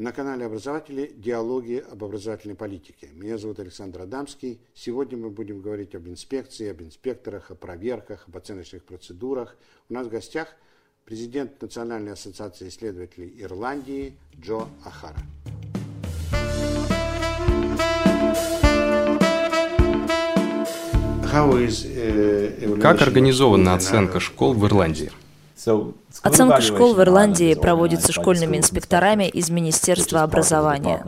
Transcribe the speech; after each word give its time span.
на 0.00 0.12
канале 0.12 0.46
образователи 0.46 1.12
«Диалоги 1.14 1.84
об 1.92 2.02
образовательной 2.02 2.54
политике». 2.54 3.10
Меня 3.12 3.36
зовут 3.36 3.60
Александр 3.60 4.00
Адамский. 4.00 4.58
Сегодня 4.74 5.18
мы 5.18 5.28
будем 5.28 5.60
говорить 5.60 5.94
об 5.94 6.08
инспекции, 6.08 6.70
об 6.70 6.80
инспекторах, 6.80 7.50
о 7.50 7.54
проверках, 7.54 8.24
об 8.26 8.34
оценочных 8.34 8.82
процедурах. 8.84 9.56
У 9.90 9.92
нас 9.92 10.06
в 10.06 10.10
гостях 10.10 10.48
президент 11.04 11.60
Национальной 11.60 12.12
ассоциации 12.12 12.68
исследователей 12.68 13.34
Ирландии 13.42 14.16
Джо 14.40 14.68
Ахара. 14.86 15.18
Как 22.80 23.02
организована 23.02 23.74
оценка 23.74 24.18
школ 24.18 24.54
в 24.54 24.66
Ирландии? 24.66 25.12
Оценка 26.22 26.60
школ 26.60 26.94
в 26.94 27.00
Ирландии 27.02 27.54
проводится 27.54 28.12
школьными 28.12 28.56
инспекторами 28.56 29.28
из 29.28 29.50
Министерства 29.50 30.22
образования. 30.22 31.04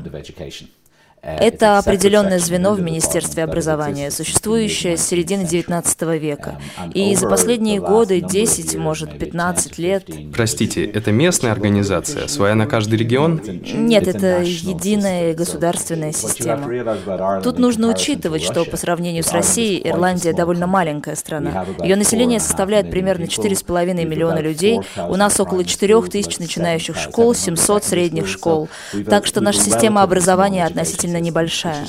Это 1.23 1.79
определенное 1.79 2.41
звено 2.41 2.75
в 2.75 2.81
Министерстве 2.81 3.45
образования, 3.45 4.11
существующее 4.11 4.97
с 4.97 5.07
середины 5.07 5.43
XIX 5.43 6.19
века. 6.19 6.59
И 6.95 7.15
за 7.15 7.29
последние 7.29 7.81
годы, 7.81 8.21
10, 8.21 8.75
может, 8.75 9.17
15 9.19 9.79
лет... 9.79 10.05
Простите, 10.33 10.85
это 10.85 11.13
местная 11.13 11.53
организация, 11.53 12.27
своя 12.27 12.57
на 12.57 12.67
каждый 12.67 12.97
регион? 12.97 13.41
Нет, 13.45 14.09
это 14.09 14.43
единая 14.43 15.33
государственная 15.35 16.13
система. 16.13 17.41
Тут 17.41 17.61
нужно 17.61 17.89
учитывать, 17.89 18.43
что 18.43 18.65
по 18.65 18.77
сравнению 18.77 19.23
с 19.23 19.31
Россией, 19.31 19.89
Ирландия 19.89 20.33
довольно 20.33 20.67
маленькая 20.67 21.15
страна. 21.15 21.67
Ее 21.85 21.95
население 21.95 22.41
составляет 22.41 22.91
примерно 22.91 23.27
4,5 23.27 23.95
миллиона 24.05 24.41
людей, 24.41 24.81
у 24.97 25.15
нас 25.15 25.39
около 25.39 25.65
4 25.65 26.03
тысяч 26.03 26.41
начинающих 26.41 26.97
школ, 26.97 27.33
700 27.33 27.85
средних 27.85 28.27
школ. 28.27 28.69
Так 29.09 29.25
что 29.27 29.41
наша 29.41 29.61
система 29.61 30.03
образования 30.03 30.67
относительно 30.67 31.12
сильно 31.13 31.21
небольшая. 31.25 31.87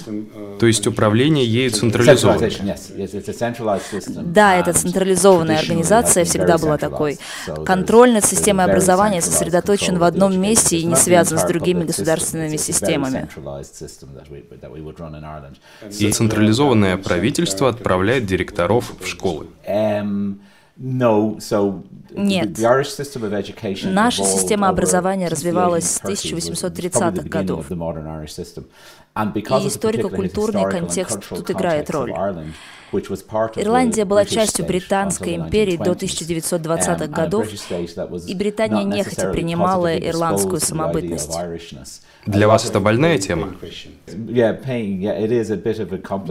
То 0.59 0.65
есть 0.65 0.87
управление 0.87 1.45
ею 1.45 1.71
централизовано? 1.71 2.49
Да, 4.23 4.55
это 4.55 4.73
централизованная 4.73 5.59
организация 5.59 6.25
всегда 6.25 6.57
была 6.57 6.77
такой. 6.77 7.17
Контроль 7.65 8.11
над 8.11 8.25
системой 8.25 8.65
образования 8.65 9.21
сосредоточен 9.21 9.97
в 9.97 10.03
одном 10.03 10.39
месте 10.39 10.77
и 10.77 10.85
не 10.85 10.95
связан 10.95 11.37
с 11.37 11.43
другими 11.45 11.85
государственными 11.85 12.57
системами. 12.57 13.27
И 15.99 16.11
централизованное 16.11 16.97
правительство 16.97 17.69
отправляет 17.69 18.25
директоров 18.25 18.93
в 18.99 19.07
школы. 19.07 19.47
Нет. 22.15 22.59
Наша 23.85 24.23
система 24.23 24.69
образования 24.69 25.27
развивалась 25.27 25.85
с 25.85 26.01
1830-х 26.01 27.29
годов. 27.29 27.65
И 29.15 29.67
историко-культурный 29.67 30.69
контекст 30.69 31.29
тут 31.29 31.51
играет 31.51 31.89
роль. 31.91 32.13
Ирландия 33.55 34.05
была 34.05 34.23
частью 34.25 34.65
Британской 34.65 35.35
империи 35.35 35.77
до 35.77 35.91
1920-х 35.93 37.07
годов, 37.07 37.47
и 38.27 38.35
Британия 38.35 38.83
нехотя 38.83 39.31
принимала 39.31 39.97
ирландскую 39.97 40.59
самобытность. 40.59 41.31
Для 42.25 42.47
вас 42.47 42.65
это 42.69 42.79
больная 42.79 43.17
тема? 43.17 43.49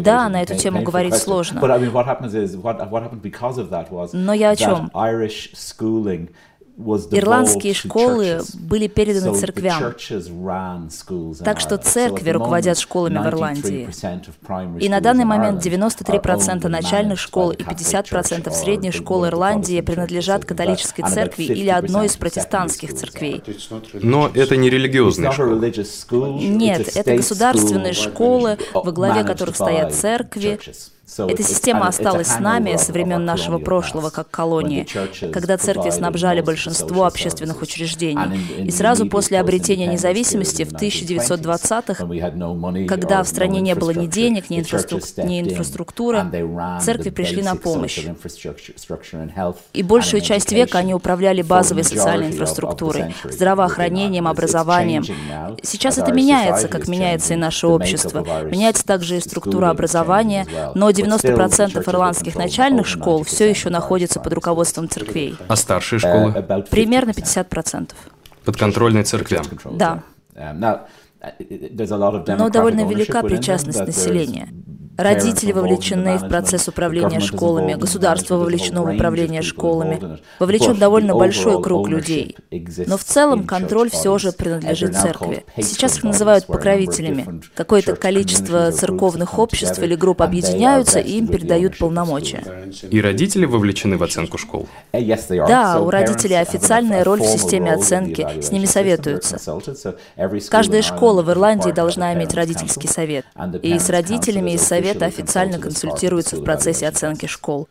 Да, 0.02 0.28
на 0.28 0.42
эту 0.42 0.55
тему 0.56 0.83
говорить 0.83 1.17
сложно. 1.17 1.61
Но 4.12 4.33
я 4.33 4.50
о 4.50 4.56
чем? 4.56 4.91
Ирландские 6.78 7.75
школы 7.75 8.41
были 8.55 8.87
переданы 8.87 9.39
церквям, 9.39 9.95
так 11.45 11.61
что 11.61 11.77
церкви 11.77 12.31
руководят 12.31 12.79
школами 12.79 13.19
в 13.19 13.27
Ирландии. 13.27 13.89
И 14.81 14.89
на 14.89 15.01
данный 15.01 15.25
момент 15.25 15.64
93% 15.64 16.67
начальных 16.69 17.19
школ 17.19 17.51
и 17.51 17.62
50% 17.62 18.51
средних 18.52 18.95
школ 18.95 19.27
Ирландии 19.27 19.80
принадлежат 19.80 20.45
католической 20.45 21.02
церкви 21.02 21.45
или 21.45 21.69
одной 21.69 22.07
из 22.07 22.17
протестантских 22.17 22.95
церквей. 22.95 23.42
Но 23.95 24.30
это 24.33 24.57
не 24.57 24.70
религиозные 24.70 25.33
школы. 25.33 25.73
Нет, 26.42 26.96
это 26.96 27.17
государственные 27.17 27.92
школы, 27.92 28.58
во 28.73 28.92
главе 28.92 29.25
которых 29.25 29.57
стоят 29.57 29.95
церкви, 29.95 30.58
эта 31.18 31.42
система 31.42 31.89
осталась 31.89 32.29
с 32.29 32.39
нами 32.39 32.77
со 32.77 32.92
времен 32.92 33.24
нашего 33.24 33.58
прошлого 33.58 34.11
как 34.11 34.30
колонии, 34.30 34.86
когда 35.33 35.58
церкви 35.58 35.90
снабжали 35.90 36.42
большинство 36.42 37.07
общественных 37.07 37.61
учреждений. 37.61 38.39
И 38.58 38.70
сразу 38.70 39.07
после 39.07 39.40
обретения 39.40 39.89
независимости 39.89 40.64
в 40.64 40.73
1920-х, 40.73 42.86
когда 42.86 43.23
в 43.23 43.29
стране 43.29 43.61
не 43.61 43.74
было 43.74 43.90
ни 43.90 44.07
денег, 44.07 44.48
ни, 44.48 44.61
инфраструк... 44.61 45.02
ни 45.18 45.40
инфраструктуры, 45.40 46.24
церкви 46.80 47.11
пришли 47.11 47.42
на 47.42 47.57
помощь. 47.57 47.98
И 49.73 49.83
большую 49.83 50.20
часть 50.20 50.52
века 50.52 50.79
они 50.79 50.95
управляли 50.95 51.42
базовой 51.42 51.83
социальной 51.84 52.29
инфраструктурой, 52.29 53.14
здравоохранением, 53.24 54.29
образованием. 54.29 55.02
Сейчас 55.63 55.98
это 55.98 56.13
меняется, 56.13 56.69
как 56.69 56.86
меняется 56.86 57.34
и 57.34 57.36
наше 57.36 57.67
общество. 57.67 58.24
Меняется 58.45 58.86
также 58.86 59.17
и 59.17 59.20
структура 59.20 59.70
образования, 59.70 60.46
но 60.74 60.92
90% 60.92 61.89
ирландских 61.89 62.36
начальных 62.36 62.86
школ 62.86 63.25
все 63.25 63.48
еще 63.48 63.70
находятся 63.70 64.20
под 64.20 64.33
руководством 64.33 64.89
церквей. 64.89 65.36
А 65.48 65.57
старшие 65.57 65.98
школы? 65.98 66.33
Примерно 66.70 67.11
50%. 67.11 67.91
Подконтрольные 68.45 69.05
церквям? 69.05 69.45
Да. 69.73 70.02
Но 70.36 70.86
довольно 72.48 72.89
велика 72.89 73.23
причастность 73.23 73.81
населения. 73.81 74.48
Родители 74.98 75.53
вовлечены 75.53 76.19
в 76.19 76.29
процесс 76.29 76.69
управления 76.69 77.20
школами, 77.20 77.75
государство 77.75 78.36
вовлечено 78.36 78.83
в 78.83 78.95
управление 78.95 79.42
школами, 79.42 80.19
вовлечен 80.39 80.77
довольно 80.77 81.14
большой 81.14 81.63
круг 81.63 81.89
людей. 81.89 82.36
Но 82.86 82.98
в 82.98 83.05
целом 83.05 83.47
контроль 83.47 83.91
все 83.91 84.17
же 84.19 84.33
принадлежит 84.33 84.95
церкви. 84.95 85.45
Сейчас 85.57 85.97
их 85.98 86.05
называют 86.05 86.47
покровителями. 86.47 87.41
Какое-то 87.55 87.97
количество 87.97 88.70
церковных 88.70 89.39
обществ 89.39 89.79
или 89.83 89.95
групп 89.95 90.23
объединяются 90.23 91.01
и 91.01 91.19
им 91.19 91.27
передают 91.27 91.79
полномочия. 91.79 92.42
И 92.91 93.01
родители 93.01 93.47
вовлечены 93.47 93.97
в 93.97 94.02
оценку 94.02 94.36
школ? 94.39 94.69
Да, 94.92 95.81
у 95.81 95.91
родителей 95.91 96.36
официальная 96.36 97.02
роль 97.02 97.20
в 97.20 97.27
системе 97.27 97.73
оценки, 97.73 98.27
с 98.41 98.51
ними 98.52 98.67
советуются. 98.67 99.39
Каждая 100.51 100.83
школа 100.83 101.23
в 101.23 101.31
Ирландии 101.31 101.70
должна 101.70 102.13
иметь 102.14 102.35
родительский 102.35 102.89
совет. 102.89 103.25
И 103.63 103.79
с 103.79 103.89
родителями 103.89 104.52
и 104.52 104.58
советом 104.58 104.92
Совета 104.92 105.07
официально 105.07 105.58
консультируются 105.58 106.36
в 106.36 106.45
процессе 106.45 106.86
оценки 106.86 107.27
школ. 107.27 107.69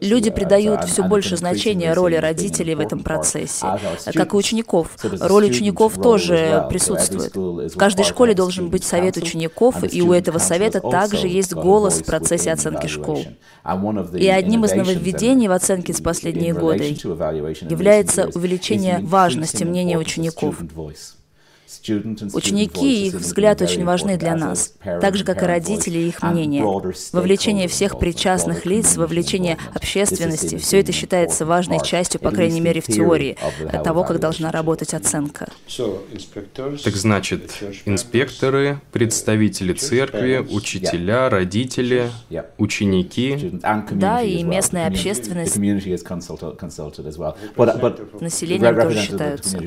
Люди 0.00 0.30
придают 0.30 0.84
все 0.84 1.02
больше 1.02 1.36
значения 1.36 1.92
роли 1.92 2.16
родителей 2.16 2.74
в 2.74 2.80
этом 2.80 3.00
процессе, 3.02 3.66
как 4.14 4.32
и 4.32 4.36
учеников. 4.36 4.96
Роль 5.02 5.46
учеников 5.46 6.00
тоже 6.00 6.66
присутствует. 6.70 7.34
В 7.36 7.76
каждой 7.76 8.04
школе 8.04 8.34
должен 8.34 8.70
быть 8.70 8.84
совет 8.84 9.16
учеников, 9.16 9.76
и 9.92 10.02
у 10.02 10.12
этого 10.12 10.38
совета 10.38 10.80
также 10.80 11.28
есть 11.28 11.54
голос 11.54 12.00
в 12.00 12.04
процессе 12.04 12.52
оценки 12.52 12.86
школ. 12.86 13.24
И 14.14 14.28
одним 14.28 14.64
из 14.64 14.74
нововведений 14.74 15.48
в 15.48 15.52
оценке 15.52 15.92
с 15.92 16.00
последние 16.00 16.54
годы 16.54 16.84
является 16.90 18.28
увеличение 18.34 19.00
важности 19.02 19.64
мнения 19.64 19.98
учеников. 19.98 20.56
Ученики 22.32 23.04
и 23.04 23.06
их 23.08 23.14
взгляд 23.14 23.62
очень 23.62 23.84
важны 23.84 24.16
для 24.16 24.34
нас, 24.34 24.74
так 24.82 25.16
же, 25.16 25.24
как 25.24 25.42
и 25.42 25.46
родители 25.46 25.98
и 25.98 26.08
их 26.08 26.22
мнение. 26.22 26.64
Вовлечение 27.12 27.68
всех 27.68 27.98
причастных 27.98 28.66
лиц, 28.66 28.96
вовлечение 28.96 29.56
общественности, 29.74 30.56
все 30.56 30.80
это 30.80 30.92
считается 30.92 31.46
важной 31.46 31.80
частью, 31.84 32.20
по 32.20 32.30
крайней 32.30 32.60
мере, 32.60 32.80
в 32.80 32.86
теории, 32.86 33.36
того, 33.84 34.04
как 34.04 34.18
должна 34.20 34.50
работать 34.50 34.94
оценка. 34.94 35.48
Так 36.84 36.96
значит, 36.96 37.52
инспекторы, 37.84 38.80
представители 38.92 39.72
церкви, 39.72 40.44
учителя, 40.50 41.28
родители, 41.28 42.10
ученики. 42.58 43.60
Да, 43.92 44.22
и 44.22 44.42
местная 44.42 44.86
общественность. 44.88 45.56
Население 48.20 48.72
тоже 48.74 49.00
считаются. 49.00 49.58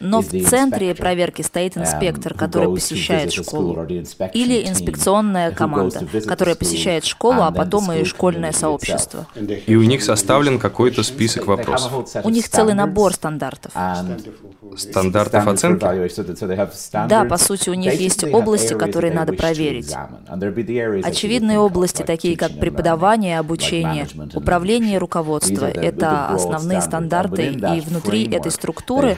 Но 0.00 0.22
в 0.22 0.28
центре 0.28 0.94
проверки 0.94 1.42
стоит 1.42 1.76
uh, 1.76 1.82
инспектор, 1.82 2.34
который 2.34 2.72
посещает 2.72 3.32
школу, 3.32 3.86
или 4.32 4.68
инспекционная 4.68 5.52
команда, 5.52 6.06
которая 6.26 6.54
посещает 6.54 7.04
школу, 7.04 7.42
а 7.42 7.50
потом 7.50 7.90
и 7.92 8.04
школьное 8.04 8.52
сообщество. 8.52 9.26
И 9.66 9.76
у 9.76 9.82
них 9.82 10.02
составлен 10.02 10.58
какой-то 10.58 11.02
список 11.02 11.46
вопросов. 11.46 11.92
У 12.24 12.30
них 12.30 12.48
целый 12.48 12.74
набор 12.74 13.14
стандартов. 13.14 13.72
Стандартов 14.76 15.46
оценки? 15.46 15.84
Да, 17.08 17.24
по 17.24 17.36
сути, 17.38 17.70
у 17.70 17.74
них 17.74 17.94
есть 17.94 18.24
области, 18.24 18.74
которые 18.74 19.12
надо 19.12 19.32
проверить. 19.32 19.94
Очевидные 21.04 21.58
области, 21.58 22.02
такие 22.02 22.36
как 22.36 22.58
преподавание, 22.58 23.38
обучение, 23.38 24.06
управление 24.34 24.96
и 24.96 24.98
руководство. 24.98 25.66
Это 25.66 26.28
основные 26.28 26.80
стандарты, 26.80 27.46
и 27.76 27.80
внутри 27.80 28.30
этой 28.30 28.50
структуры 28.50 29.16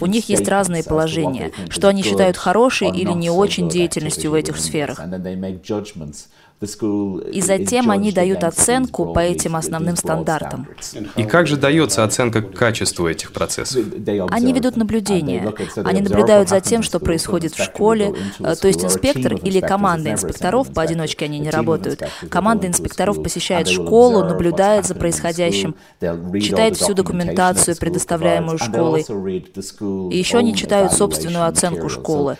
у 0.00 0.06
них 0.06 0.28
есть 0.28 0.48
разные 0.48 0.84
положения, 0.84 1.52
что 1.68 1.88
они 1.88 2.02
считают 2.02 2.36
хорошей 2.36 2.88
или 2.90 3.12
не 3.12 3.30
очень 3.30 3.68
деятельностью 3.68 4.30
в 4.30 4.34
этих 4.34 4.56
сферах. 4.58 5.00
И 6.60 7.40
затем 7.40 7.90
они 7.90 8.10
дают 8.10 8.42
оценку 8.42 9.12
по 9.12 9.20
этим 9.20 9.54
основным 9.54 9.94
стандартам. 9.94 10.66
И 11.14 11.22
как 11.22 11.46
же 11.46 11.56
дается 11.56 12.02
оценка 12.02 12.42
качеству 12.42 13.06
этих 13.06 13.32
процессов? 13.32 13.84
Они 14.30 14.52
ведут 14.52 14.76
наблюдение. 14.76 15.54
Они 15.76 16.00
наблюдают 16.00 16.48
за 16.48 16.60
тем, 16.60 16.82
что 16.82 16.98
происходит 16.98 17.54
в 17.54 17.62
школе. 17.62 18.12
Э, 18.40 18.56
то 18.56 18.66
есть 18.66 18.84
инспектор 18.84 19.34
или 19.34 19.60
команда 19.60 20.10
инспекторов, 20.10 20.72
поодиночке 20.72 21.26
они 21.26 21.38
не 21.38 21.50
работают, 21.50 22.02
команда 22.28 22.66
инспекторов 22.66 23.22
посещает 23.22 23.68
школу, 23.68 24.24
наблюдает 24.24 24.84
за 24.84 24.96
происходящим, 24.96 25.76
читает 26.00 26.76
всю 26.76 26.94
документацию, 26.94 27.76
предоставляемую 27.76 28.58
школой. 28.58 29.02
И 30.12 30.18
еще 30.18 30.38
они 30.38 30.56
читают 30.56 30.92
собственную 30.92 31.46
оценку 31.46 31.88
школы. 31.88 32.36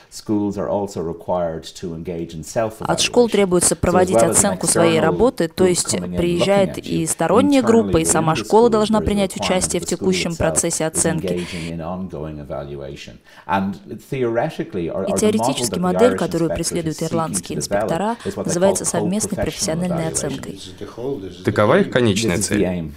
От 2.80 3.00
школ 3.00 3.28
требуется 3.28 3.76
проводить 3.76 4.07
проводить 4.08 4.38
оценку 4.38 4.66
своей 4.66 5.00
работы, 5.00 5.48
то 5.48 5.66
есть 5.66 5.96
приезжает 6.16 6.78
и 6.78 7.06
сторонняя 7.06 7.62
группа, 7.62 7.98
и 7.98 8.04
сама 8.04 8.34
школа 8.36 8.70
должна 8.70 9.00
принять 9.00 9.36
участие 9.36 9.80
в 9.80 9.86
текущем 9.86 10.34
процессе 10.36 10.86
оценки. 10.86 11.46
И 15.08 15.12
теоретически 15.18 15.78
модель, 15.78 16.16
которую 16.16 16.54
преследуют 16.54 17.02
ирландские 17.02 17.58
инспектора, 17.58 18.16
называется 18.36 18.84
совместной 18.84 19.36
профессиональной 19.36 20.08
оценкой. 20.08 20.60
Такова 21.44 21.80
их 21.80 21.90
конечная 21.90 22.38
цель? 22.38 22.92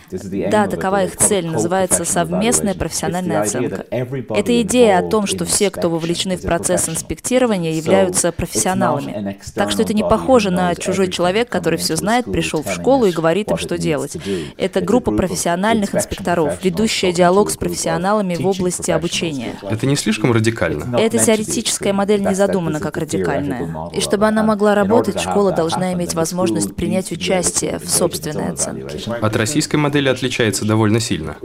Да, 0.49 0.67
такова 0.67 1.03
их 1.03 1.17
цель, 1.17 1.47
называется 1.47 2.05
совместная 2.05 2.73
профессиональная 2.73 3.41
оценка. 3.41 3.85
Это 3.89 4.61
идея 4.61 4.99
о 4.99 5.09
том, 5.09 5.25
что 5.25 5.45
все, 5.45 5.69
кто 5.69 5.89
вовлечены 5.89 6.37
в 6.37 6.41
процесс 6.41 6.89
инспектирования, 6.89 7.73
являются 7.73 8.31
профессионалами. 8.31 9.37
Так 9.55 9.71
что 9.71 9.81
это 9.83 9.93
не 9.93 10.03
похоже 10.03 10.51
на 10.51 10.75
чужой 10.75 11.00
чужой 11.01 11.11
человек, 11.11 11.49
который 11.49 11.77
все 11.77 11.95
знает, 11.95 12.25
пришел 12.25 12.63
в 12.63 12.71
школу 12.71 13.05
и 13.05 13.11
говорит 13.11 13.49
им, 13.51 13.57
что 13.57 13.77
делать. 13.77 14.17
Это 14.57 14.81
группа 14.81 15.11
профессиональных 15.11 15.95
инспекторов, 15.95 16.63
ведущая 16.63 17.11
диалог 17.11 17.49
с 17.49 17.57
профессионалами 17.57 18.35
в 18.35 18.45
области 18.45 18.91
обучения. 18.91 19.55
Это 19.61 19.87
не 19.87 19.95
слишком 19.95 20.31
радикально? 20.31 20.97
Эта 20.97 21.17
теоретическая 21.17 21.93
модель 21.93 22.21
не 22.21 22.35
задумана 22.35 22.79
как 22.79 22.97
радикальная. 22.97 23.89
И 23.93 24.01
чтобы 24.01 24.27
она 24.27 24.43
могла 24.43 24.75
работать, 24.75 25.19
школа 25.19 25.51
должна 25.51 25.93
иметь 25.93 26.13
возможность 26.13 26.75
принять 26.75 27.11
участие 27.11 27.79
в 27.79 27.89
собственной 27.89 28.49
оценке. 28.49 29.11
От 29.21 29.35
российской 29.35 29.77
модели 29.77 30.09
отличается 30.09 30.65
довольно 30.65 30.99
сильно. 30.99 31.37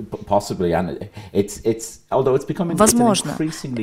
Возможно. 2.11 3.37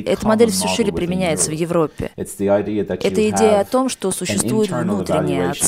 Эта 0.06 0.26
модель 0.26 0.50
все 0.50 0.68
шире 0.68 0.92
применяется 0.92 1.50
в 1.50 1.54
Европе. 1.54 2.10
Это 2.16 3.30
идея 3.30 3.60
о 3.60 3.64
том, 3.64 3.88
что 3.88 4.10
существует 4.10 4.70
внутренняя 4.70 5.50
оценка. 5.50 5.63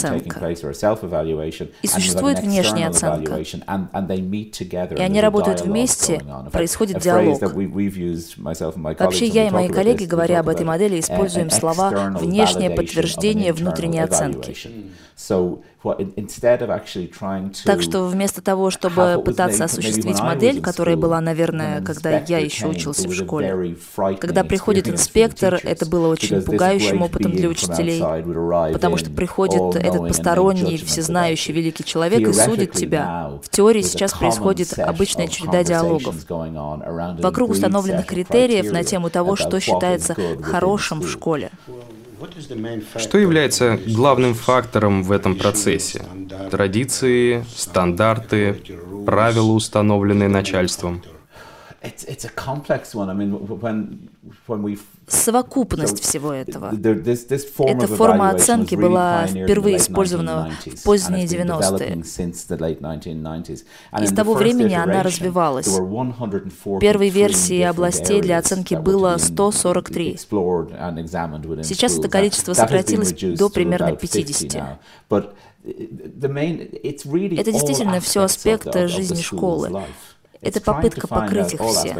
И 1.82 1.86
существует 1.86 2.40
внешняя 2.40 2.88
оценка. 2.88 3.36
И 3.38 5.00
они 5.00 5.20
работают 5.20 5.60
вместе, 5.62 6.22
происходит 6.52 6.98
диалог. 7.00 7.40
Вообще 8.98 9.26
я 9.26 9.48
и 9.48 9.50
мои 9.50 9.68
коллеги, 9.68 10.04
говоря 10.04 10.40
об 10.40 10.48
этой 10.48 10.64
модели, 10.66 11.00
используем 11.00 11.50
слова 11.50 11.90
«внешнее 12.18 12.70
подтверждение 12.70 13.52
внутренней 13.52 14.00
оценки». 14.00 14.56
Так 17.64 17.80
что 17.80 18.04
вместо 18.04 18.42
того, 18.42 18.70
чтобы 18.70 19.22
пытаться 19.24 19.64
осуществить 19.64 20.20
модель, 20.20 20.60
которая 20.60 20.96
была, 20.96 21.20
наверное, 21.22 21.80
когда 21.80 22.18
я 22.18 22.38
еще 22.38 22.66
учился 22.66 23.08
в 23.08 23.14
школе, 23.14 23.76
когда 24.20 24.44
приходит 24.44 24.88
инспектор, 24.88 25.58
это 25.62 25.86
было 25.86 26.08
очень 26.08 26.42
пугающим 26.42 27.00
опытом 27.02 27.32
для 27.32 27.48
учителей, 27.48 28.00
потому 28.72 28.98
что 28.98 29.10
приходит 29.10 29.76
этот 29.76 30.06
посторонний, 30.08 30.76
всезнающий 30.76 31.54
великий 31.54 31.84
человек 31.84 32.28
и 32.28 32.32
судит 32.32 32.72
тебя. 32.72 33.32
В 33.42 33.48
теории 33.48 33.82
сейчас 33.82 34.12
происходит 34.12 34.78
обычная 34.78 35.28
череда 35.28 35.64
диалогов 35.64 36.14
вокруг 36.28 37.50
установленных 37.50 38.04
критериев 38.06 38.70
на 38.70 38.84
тему 38.84 39.08
того, 39.08 39.34
что 39.36 39.60
считается 39.60 40.14
хорошим 40.42 41.00
в 41.00 41.08
школе. 41.08 41.50
Что 42.96 43.18
является 43.18 43.78
главным 43.86 44.34
фактором 44.34 45.02
в 45.02 45.12
этом 45.12 45.36
процессе? 45.36 46.04
Традиции, 46.50 47.44
стандарты, 47.54 48.60
правила, 49.04 49.52
установленные 49.52 50.28
начальством? 50.28 51.02
Совокупность 55.08 56.02
всего 56.02 56.32
этого. 56.32 56.72
Эта 56.72 57.86
форма 57.86 58.30
оценки 58.30 58.74
была 58.74 59.26
впервые 59.26 59.76
использована 59.76 60.50
в 60.64 60.82
поздние 60.82 61.26
90-е. 61.26 62.02
И 64.02 64.06
с 64.06 64.12
того 64.12 64.34
времени 64.34 64.74
она 64.74 65.02
развивалась. 65.02 65.78
Первой 66.80 67.08
версии 67.08 67.60
областей 67.62 68.20
для 68.20 68.38
оценки 68.38 68.74
было 68.74 69.16
143. 69.18 70.18
Сейчас 71.62 71.98
это 71.98 72.08
количество 72.08 72.52
сократилось 72.54 73.12
до 73.12 73.48
примерно 73.48 73.96
50. 73.96 74.80
Это 77.38 77.52
действительно 77.52 78.00
все 78.00 78.22
аспекты 78.22 78.88
жизни 78.88 79.20
школы. 79.20 79.84
Это 80.46 80.60
попытка 80.60 81.08
покрыть 81.08 81.54
их 81.54 81.60
все. 81.60 81.94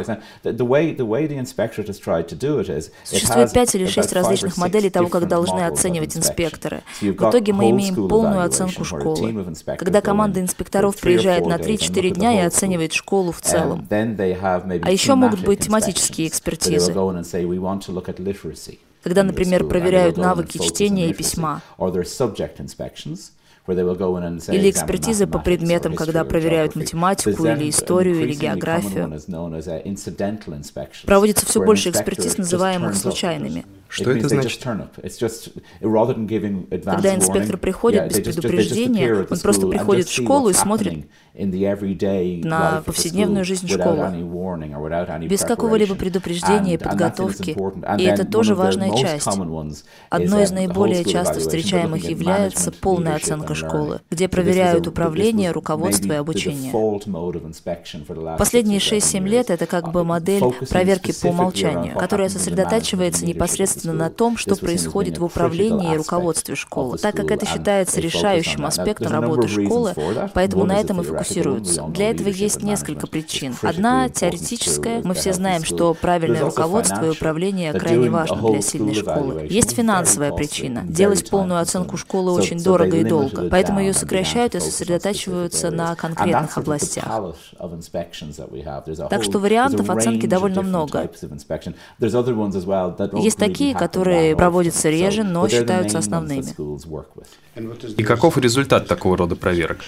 Существует 3.03 3.51
пять 3.51 3.75
или 3.75 3.85
шесть 3.85 4.13
различных 4.13 4.57
моделей 4.57 4.89
того, 4.89 5.07
как 5.09 5.27
должны 5.27 5.61
оценивать 5.61 6.15
инспекторы. 6.17 6.81
В 7.01 7.05
итоге 7.05 7.53
мы 7.53 7.69
имеем 7.71 8.07
полную 8.07 8.43
оценку 8.43 8.83
школы. 8.83 9.45
Когда 9.77 10.01
команда 10.01 10.41
инспекторов 10.41 10.97
приезжает 10.99 11.45
на 11.45 11.55
3-4 11.57 12.09
дня 12.11 12.41
и 12.41 12.45
оценивает 12.45 12.93
школу 12.93 13.31
в 13.31 13.41
целом. 13.41 13.87
А 13.89 14.91
еще 14.91 15.15
могут 15.15 15.41
быть 15.41 15.65
тематические 15.65 16.27
экспертизы 16.27 16.93
когда, 19.03 19.23
например, 19.23 19.63
проверяют 19.63 20.17
навыки 20.17 20.57
чтения 20.57 21.09
и 21.09 21.13
письма. 21.13 21.61
Или 24.53 24.69
экспертизы 24.71 25.27
по 25.27 25.39
предметам, 25.39 25.93
когда 25.95 26.23
проверяют 26.23 26.75
математику 26.75 27.45
или 27.45 27.69
историю 27.69 28.21
или 28.21 28.33
географию. 28.33 29.11
Проводится 31.05 31.45
все 31.45 31.61
больше 31.63 31.89
экспертиз, 31.89 32.37
называемых 32.37 32.95
случайными. 32.95 33.65
Что 33.89 34.11
это 34.11 34.27
значит? 34.27 34.63
Когда 34.63 37.15
инспектор 37.15 37.57
приходит 37.57 38.09
без 38.09 38.19
предупреждения, 38.19 39.25
он 39.29 39.39
просто 39.39 39.67
приходит 39.67 40.07
в 40.07 40.13
школу 40.13 40.49
и 40.49 40.53
смотрит 40.53 41.05
на 41.35 42.81
повседневную 42.85 43.45
жизнь 43.45 43.67
школы, 43.67 44.11
без 45.27 45.41
какого-либо 45.41 45.95
предупреждения 45.95 46.73
и 46.73 46.77
подготовки. 46.77 47.55
И 47.99 48.03
это 48.03 48.25
тоже 48.25 48.55
важная 48.55 48.95
часть. 48.97 49.27
Одной 50.09 50.43
из 50.43 50.51
наиболее 50.51 51.05
часто 51.05 51.39
встречаемых 51.39 52.09
является 52.09 52.71
полная 52.71 53.15
оценка 53.15 53.55
школы, 53.55 54.01
где 54.09 54.27
проверяют 54.27 54.87
управление, 54.87 55.51
руководство 55.51 56.13
и 56.13 56.15
обучение. 56.15 56.71
Последние 58.37 58.79
6-7 58.79 59.27
лет 59.27 59.49
это 59.49 59.65
как 59.65 59.91
бы 59.91 60.03
модель 60.03 60.43
проверки 60.69 61.13
по 61.21 61.27
умолчанию, 61.27 61.97
которая 61.97 62.29
сосредотачивается 62.29 63.25
непосредственно 63.25 63.76
на 63.85 64.09
том, 64.09 64.37
что 64.37 64.55
происходит 64.55 65.17
в 65.17 65.23
управлении 65.23 65.93
и 65.93 65.97
руководстве 65.97 66.55
школы, 66.55 66.97
так 66.97 67.15
как 67.15 67.31
это 67.31 67.45
считается 67.45 67.99
решающим 67.99 68.65
аспектом 68.65 69.11
работы 69.11 69.47
школы, 69.47 69.93
поэтому 70.33 70.65
на 70.65 70.79
этом 70.79 71.01
и 71.01 71.03
фокусируются. 71.03 71.83
Для 71.83 72.11
этого 72.11 72.29
есть 72.29 72.63
несколько 72.63 73.07
причин. 73.07 73.55
Одна 73.61 74.09
теоретическая. 74.09 75.01
Мы 75.03 75.13
все 75.13 75.33
знаем, 75.33 75.63
что 75.63 75.93
правильное 75.93 76.41
руководство 76.41 77.05
и 77.05 77.09
управление 77.09 77.73
крайне 77.73 78.09
важно 78.09 78.49
для 78.51 78.61
сильной 78.61 78.93
школы. 78.93 79.47
Есть 79.49 79.75
финансовая 79.75 80.31
причина. 80.31 80.83
Делать 80.85 81.29
полную 81.29 81.59
оценку 81.59 81.97
школы 81.97 82.31
очень 82.31 82.61
дорого 82.61 82.97
и 82.97 83.03
долго, 83.03 83.49
поэтому 83.49 83.79
ее 83.79 83.93
сокращают 83.93 84.55
и 84.55 84.59
сосредотачиваются 84.59 85.71
на 85.71 85.95
конкретных 85.95 86.57
областях. 86.57 87.05
Так 89.09 89.23
что 89.23 89.39
вариантов 89.39 89.89
оценки 89.89 90.25
довольно 90.25 90.61
много. 90.61 91.09
Есть 93.13 93.37
такие 93.37 93.66
другие, 93.67 93.75
которые 93.75 94.35
проводятся 94.35 94.89
реже, 94.89 95.23
но 95.23 95.47
считаются 95.47 95.97
основными. 95.97 96.43
И 97.97 98.03
каков 98.03 98.37
результат 98.37 98.87
такого 98.87 99.17
рода 99.17 99.35
проверок? 99.35 99.79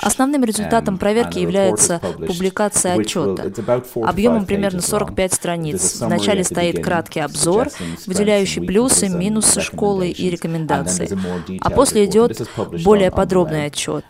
Основным 0.00 0.44
результатом 0.44 0.98
проверки 0.98 1.38
является 1.38 2.00
публикация 2.26 2.94
отчета. 2.94 3.52
Объемом 4.02 4.46
примерно 4.46 4.82
45 4.82 5.32
страниц. 5.32 6.00
В 6.00 6.08
начале 6.08 6.44
стоит 6.44 6.82
краткий 6.84 7.20
обзор, 7.20 7.68
выделяющий 8.06 8.62
плюсы, 8.62 9.08
минусы 9.08 9.60
школы 9.60 10.08
и 10.08 10.30
рекомендации. 10.30 11.08
А 11.60 11.70
после 11.70 12.04
идет 12.04 12.48
более 12.84 13.10
подробный 13.10 13.66
отчет. 13.66 14.04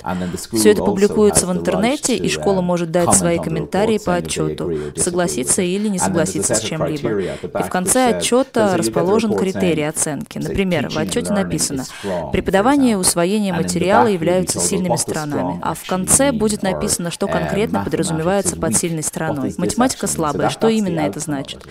Все 0.52 0.70
это 0.70 0.82
публикуется 0.82 1.46
в 1.46 1.52
интернете, 1.52 2.16
и 2.16 2.28
школа 2.28 2.60
может 2.60 2.90
дать 2.90 3.14
свои 3.14 3.38
комментарии 3.38 3.98
по 3.98 4.16
отчету, 4.16 4.72
согласиться 4.96 5.62
или 5.62 5.88
не 5.88 5.98
согласиться 5.98 6.54
с 6.54 6.60
чем-либо. 6.60 7.20
И 7.20 7.62
в 7.62 7.68
конце 7.68 8.16
отчета 8.16 8.76
расположен 8.76 9.34
критерий 9.34 9.84
оценки. 9.84 10.38
Например, 10.38 10.88
в 10.90 10.96
отчете 10.96 11.32
написано, 11.32 11.84
преподавание 12.32 12.92
и 12.92 12.96
усвоение 12.96 13.52
материала 13.52 14.06
являются 14.06 14.60
сильными 14.60 14.96
сторонами, 14.96 15.58
а 15.62 15.74
в 15.74 15.86
конце 15.86 16.32
будет 16.32 16.62
написано, 16.62 17.10
что 17.10 17.26
конкретно 17.26 17.84
подразумевается 17.84 18.56
под 18.56 18.76
сильной 18.76 19.02
стороной. 19.02 19.54
Математика 19.56 20.06
слабая, 20.06 20.50
что 20.50 20.68
именно 20.68 21.00
это 21.00 21.20
значит? 21.20 21.66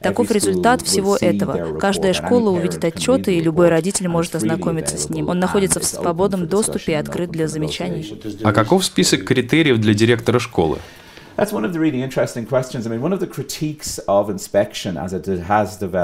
Таков 0.00 0.30
результат 0.30 0.82
всего 0.82 1.16
этого. 1.16 1.78
Каждая 1.78 2.12
школа 2.12 2.50
увидит 2.50 2.84
отчеты, 2.84 3.36
и 3.36 3.40
любой 3.40 3.68
родитель 3.68 4.08
может 4.08 4.34
ознакомиться 4.34 4.96
с 4.96 5.10
ним. 5.10 5.28
Он 5.28 5.38
находится 5.38 5.80
в 5.80 5.84
свободном 5.84 6.46
доступе 6.46 6.92
и 6.92 6.94
открыт 6.94 7.30
для 7.30 7.48
замечаний. 7.48 8.18
А 8.42 8.52
каков 8.52 8.84
список 8.84 9.24
критериев 9.24 9.78
для 9.78 9.94
директора 9.94 10.38
школы? 10.38 10.78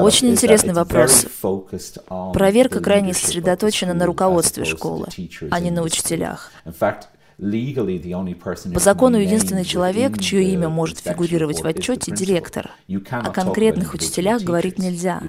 Очень 0.02 0.28
интересный 0.30 0.72
вопрос. 0.72 1.26
Проверка 2.32 2.80
крайне 2.80 3.12
сосредоточена 3.14 3.92
на 3.94 4.06
руководстве 4.06 4.64
школы, 4.64 5.06
а 5.50 5.60
не 5.60 5.70
на 5.70 5.82
учителях. 5.82 6.50
По 7.38 8.80
закону 8.80 9.18
единственный 9.18 9.64
человек, 9.64 10.18
чье 10.18 10.42
имя 10.54 10.70
может 10.70 11.00
фигурировать 11.00 11.60
в 11.60 11.66
отчете, 11.66 12.10
директор. 12.10 12.70
О 13.10 13.30
конкретных 13.30 13.92
учителях 13.92 14.40
говорить 14.42 14.78
нельзя. 14.78 15.20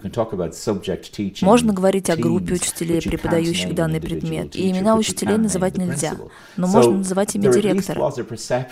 Можно 1.42 1.74
говорить 1.74 2.10
о 2.10 2.16
группе 2.16 2.54
учителей, 2.54 3.02
преподающих 3.02 3.76
данный 3.76 4.00
предмет, 4.00 4.56
и 4.56 4.72
имена 4.72 4.96
учителей 4.96 5.36
называть 5.36 5.78
нельзя, 5.78 6.14
но 6.56 6.68
можно 6.68 7.00
называть 7.00 7.36
имя 7.36 7.52
директора. 7.52 8.14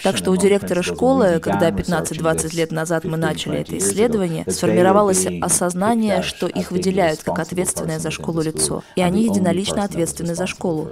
Так 0.02 0.16
что 0.16 0.32
у 0.32 0.38
директора 0.38 0.82
школы, 0.82 1.40
когда 1.40 1.72
15-20 1.72 2.56
лет 2.56 2.72
назад 2.72 3.04
мы 3.04 3.18
начали 3.18 3.60
это 3.60 3.78
исследование, 3.78 4.46
сформировалось 4.50 5.28
осознание, 5.42 6.22
что 6.22 6.48
их 6.48 6.72
выделяют 6.72 7.22
как 7.24 7.40
ответственное 7.40 8.00
за 8.00 8.12
школу 8.12 8.42
лицо, 8.42 8.82
и 8.96 9.02
они 9.02 9.26
единолично 9.26 9.84
ответственны 9.84 10.36
за 10.36 10.48
школу. 10.48 10.90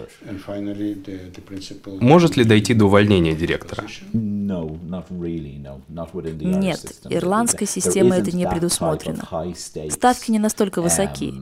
Может 2.02 2.33
может 2.34 2.38
ли 2.38 2.46
дойти 2.46 2.74
до 2.74 2.86
увольнения 2.86 3.36
директора? 3.36 3.84
Нет, 6.60 6.80
ирландской 7.10 7.68
системой 7.68 8.20
это 8.20 8.36
не 8.36 8.48
предусмотрено. 8.48 9.24
Ставки 9.90 10.32
не 10.32 10.40
настолько 10.40 10.82
высоки. 10.82 11.34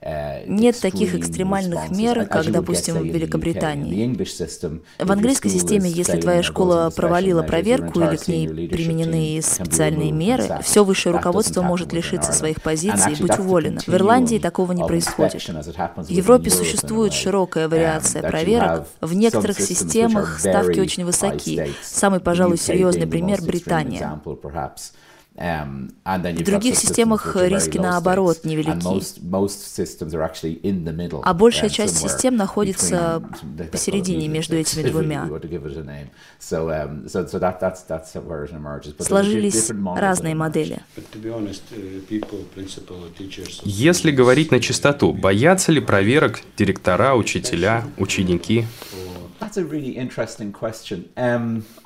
Э, 0.00 0.44
Нет 0.46 0.78
таких 0.80 1.14
экстремальных 1.14 1.90
мер, 1.90 2.26
как, 2.26 2.50
допустим, 2.50 2.98
в 2.98 3.04
Великобритании. 3.04 4.14
В 4.98 5.12
английской 5.12 5.48
системе, 5.48 5.90
если 5.90 6.20
твоя 6.20 6.42
школа 6.42 6.92
провалила 6.94 7.42
проверку 7.42 8.00
или 8.00 8.16
к 8.16 8.28
ней 8.28 8.68
применены 8.68 9.40
специальные 9.42 10.12
меры, 10.12 10.60
все 10.62 10.84
высшее 10.84 11.14
руководство 11.14 11.62
может 11.62 11.92
лишиться 11.92 12.32
своих 12.32 12.62
позиций 12.62 13.14
и 13.14 13.22
быть 13.22 13.38
уволено. 13.38 13.80
В 13.80 13.88
Ирландии 13.88 14.38
такого 14.38 14.72
не 14.72 14.84
происходит. 14.84 15.42
В 15.42 16.08
Европе 16.08 16.50
существует 16.50 17.12
широкая 17.12 17.68
вариация 17.68 18.22
проверок. 18.22 18.86
В 19.00 19.14
некоторых 19.14 19.58
системах 19.60 20.38
ставки 20.38 20.78
очень 20.78 21.04
высоки. 21.04 21.72
Самый, 21.82 22.20
пожалуй, 22.20 22.58
серьезный 22.58 23.06
пример– 23.06 23.42
Британия. 23.48 24.20
Um, 25.38 25.90
в 26.04 26.42
других 26.42 26.76
системах 26.76 27.36
риски, 27.36 27.78
наоборот, 27.78 28.40
невелики. 28.44 28.84
А 31.22 31.34
большая 31.34 31.70
часть 31.70 31.98
систем 31.98 32.34
находится 32.34 33.22
посередине 33.70 34.26
между 34.26 34.56
этими 34.60 34.88
двумя. 34.88 35.28
Um, 35.30 37.08
Сложились 39.00 39.70
разные 39.96 40.34
модели. 40.34 40.80
Uh, 40.96 41.02
Если 43.64 44.10
говорить 44.10 44.50
на 44.50 44.58
чистоту, 44.58 45.12
боятся 45.12 45.70
ли 45.70 45.80
проверок 45.80 46.40
директора, 46.56 47.14
учителя, 47.14 47.84
ученики? 47.96 48.66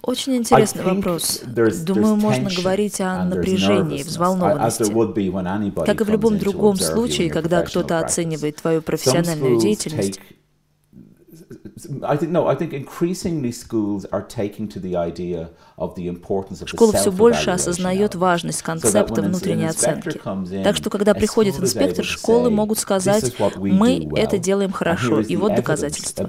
Очень 0.02 0.36
интересный 0.36 0.82
вопрос. 0.84 1.42
Думаю, 1.84 2.16
можно 2.16 2.50
говорить 2.50 3.00
о 3.00 3.24
напряжении, 3.24 4.02
взволнованности. 4.02 4.84
Как 5.86 6.00
и 6.00 6.04
в 6.04 6.08
любом 6.10 6.38
другом 6.38 6.76
случае, 6.76 7.30
когда 7.30 7.62
кто-то 7.62 7.98
оценивает 7.98 8.56
твою 8.56 8.82
профессиональную 8.82 9.58
деятельность, 9.60 10.20
Школа 16.66 16.92
все 16.92 17.10
больше 17.12 17.50
осознает 17.50 18.14
важность 18.14 18.62
концепта 18.62 19.22
внутренней 19.22 19.66
оценки. 19.68 20.20
Так 20.64 20.76
что, 20.76 20.90
когда 20.90 21.14
приходит 21.14 21.58
инспектор, 21.58 22.04
школы 22.04 22.50
могут 22.50 22.78
сказать, 22.78 23.34
мы 23.56 24.08
это 24.16 24.38
делаем 24.38 24.72
хорошо, 24.72 25.20
и 25.20 25.36
вот 25.36 25.54
доказательства. 25.56 26.24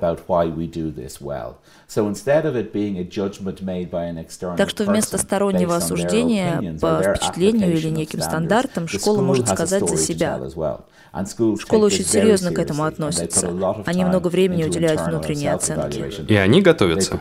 Так 4.58 4.70
что 4.70 4.84
вместо 4.86 5.18
стороннего 5.18 5.76
осуждения 5.76 6.78
по 6.80 7.02
впечатлению 7.02 7.74
или 7.74 7.90
неким 7.90 8.22
стандартам, 8.22 8.88
школа 8.88 9.22
может 9.22 9.48
сказать 9.48 9.88
за 9.88 9.98
себя. 9.98 10.40
Школа 11.60 11.86
очень 11.86 12.06
серьезно 12.06 12.52
к 12.52 12.60
этому 12.60 12.86
относится. 12.86 13.50
Они 13.86 14.04
много 14.04 14.30
времени 14.30 14.64
уделяют 14.64 15.02
внутренней 15.02 15.48
оценке. 15.50 16.10
И 16.28 16.36
они 16.36 16.62
готовятся. 16.62 17.20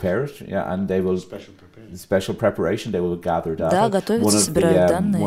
Да, 3.71 3.90
готовятся, 3.90 4.38
собирают 4.40 4.88
данные. 4.88 5.21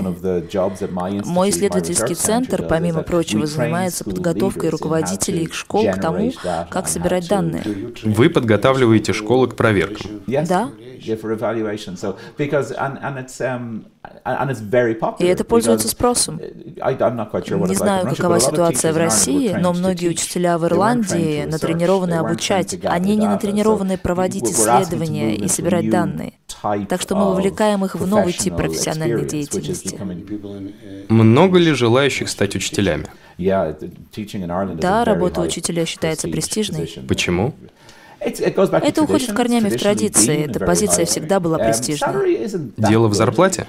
Мой 1.25 1.51
исследовательский 1.51 2.15
центр, 2.15 2.63
помимо 2.63 3.03
прочего, 3.03 3.45
занимается 3.45 4.03
подготовкой 4.03 4.69
руководителей 4.69 5.47
школ 5.51 5.85
к 5.91 6.01
тому, 6.01 6.31
как 6.71 6.87
собирать 6.87 7.27
данные. 7.27 7.63
Вы 8.03 8.31
подготавливаете 8.31 9.13
школы 9.13 9.34
к 9.53 9.55
проверкам? 9.55 10.21
Да. 10.27 10.71
И 15.19 15.25
это 15.25 15.43
пользуется 15.43 15.87
спросом. 15.87 16.39
Не 16.39 17.75
знаю, 17.75 18.07
какова 18.07 18.39
ситуация 18.39 18.93
в 18.93 18.97
России, 18.97 19.55
но 19.59 19.73
многие 19.73 20.09
учителя 20.09 20.57
в 20.57 20.65
Ирландии 20.65 21.45
натренированы 21.45 22.15
обучать. 22.15 22.77
Они 22.85 23.15
не 23.15 23.27
натренированы 23.27 23.97
проводить 23.97 24.49
исследования 24.49 25.35
и 25.35 25.47
собирать 25.47 25.89
данные. 25.89 26.33
Так 26.89 27.01
что 27.01 27.15
мы 27.15 27.25
вовлекаем 27.25 27.85
их 27.85 27.95
в 27.95 28.07
новый 28.07 28.33
тип 28.33 28.55
профессиональной 28.55 29.25
деятельности. 29.25 29.99
Много 31.09 31.59
ли 31.59 31.73
желающих 31.73 32.29
стать 32.29 32.55
учителями? 32.55 33.07
Да, 33.37 35.03
работа 35.03 35.41
учителя 35.41 35.85
считается 35.85 36.27
престижной. 36.27 36.89
Почему? 37.07 37.53
Это 38.25 39.03
уходит 39.03 39.33
корнями 39.33 39.69
в 39.69 39.79
традиции. 39.79 40.45
Эта 40.45 40.59
позиция 40.59 41.05
всегда 41.05 41.39
была 41.39 41.57
престижной. 41.57 42.47
Дело 42.77 43.07
в 43.07 43.13
зарплате? 43.13 43.67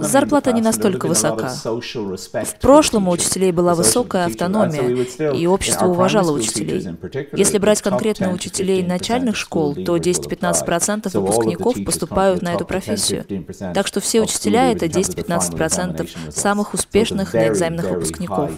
Зарплата 0.00 0.52
не 0.52 0.60
настолько 0.60 1.06
высока. 1.06 1.48
В 1.48 2.60
прошлом 2.60 3.08
у 3.08 3.10
учителей 3.12 3.52
была 3.52 3.74
высокая 3.74 4.26
автономия, 4.26 5.32
и 5.32 5.46
общество 5.46 5.86
уважало 5.86 6.32
учителей. 6.32 6.86
Если 7.32 7.58
брать 7.58 7.82
конкретно 7.82 8.32
учителей 8.32 8.82
начальных 8.82 9.36
школ, 9.36 9.74
то 9.74 9.96
10-15% 9.96 11.18
выпускников 11.18 11.76
поступают 11.84 12.42
на 12.42 12.54
эту 12.54 12.64
профессию. 12.64 13.24
Так 13.74 13.86
что 13.86 14.00
все 14.00 14.22
учителя— 14.22 14.72
это 14.72 14.86
10-15% 14.86 16.30
самых 16.30 16.74
успешных 16.74 17.34
на 17.34 17.48
экзаменах 17.48 17.90
выпускников. 17.90 18.50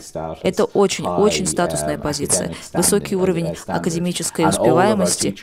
Это 0.43 0.65
очень-очень 0.65 1.47
статусная 1.47 1.97
um, 1.97 2.03
позиция. 2.03 2.55
Высокий 2.73 3.17
уровень 3.17 3.57
академической 3.67 4.49
успеваемости. 4.49 5.35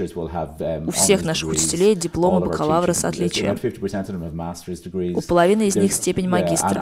У 0.85 0.91
всех 0.91 1.23
наших 1.23 1.49
учителей 1.49 1.95
дипломы 1.95 2.45
бакалавра 2.45 2.93
с 2.93 3.05
отличием. 3.05 3.57
У 5.17 5.21
половины 5.21 5.67
из 5.67 5.75
них 5.75 5.93
степень 5.93 6.27
магистра. 6.29 6.81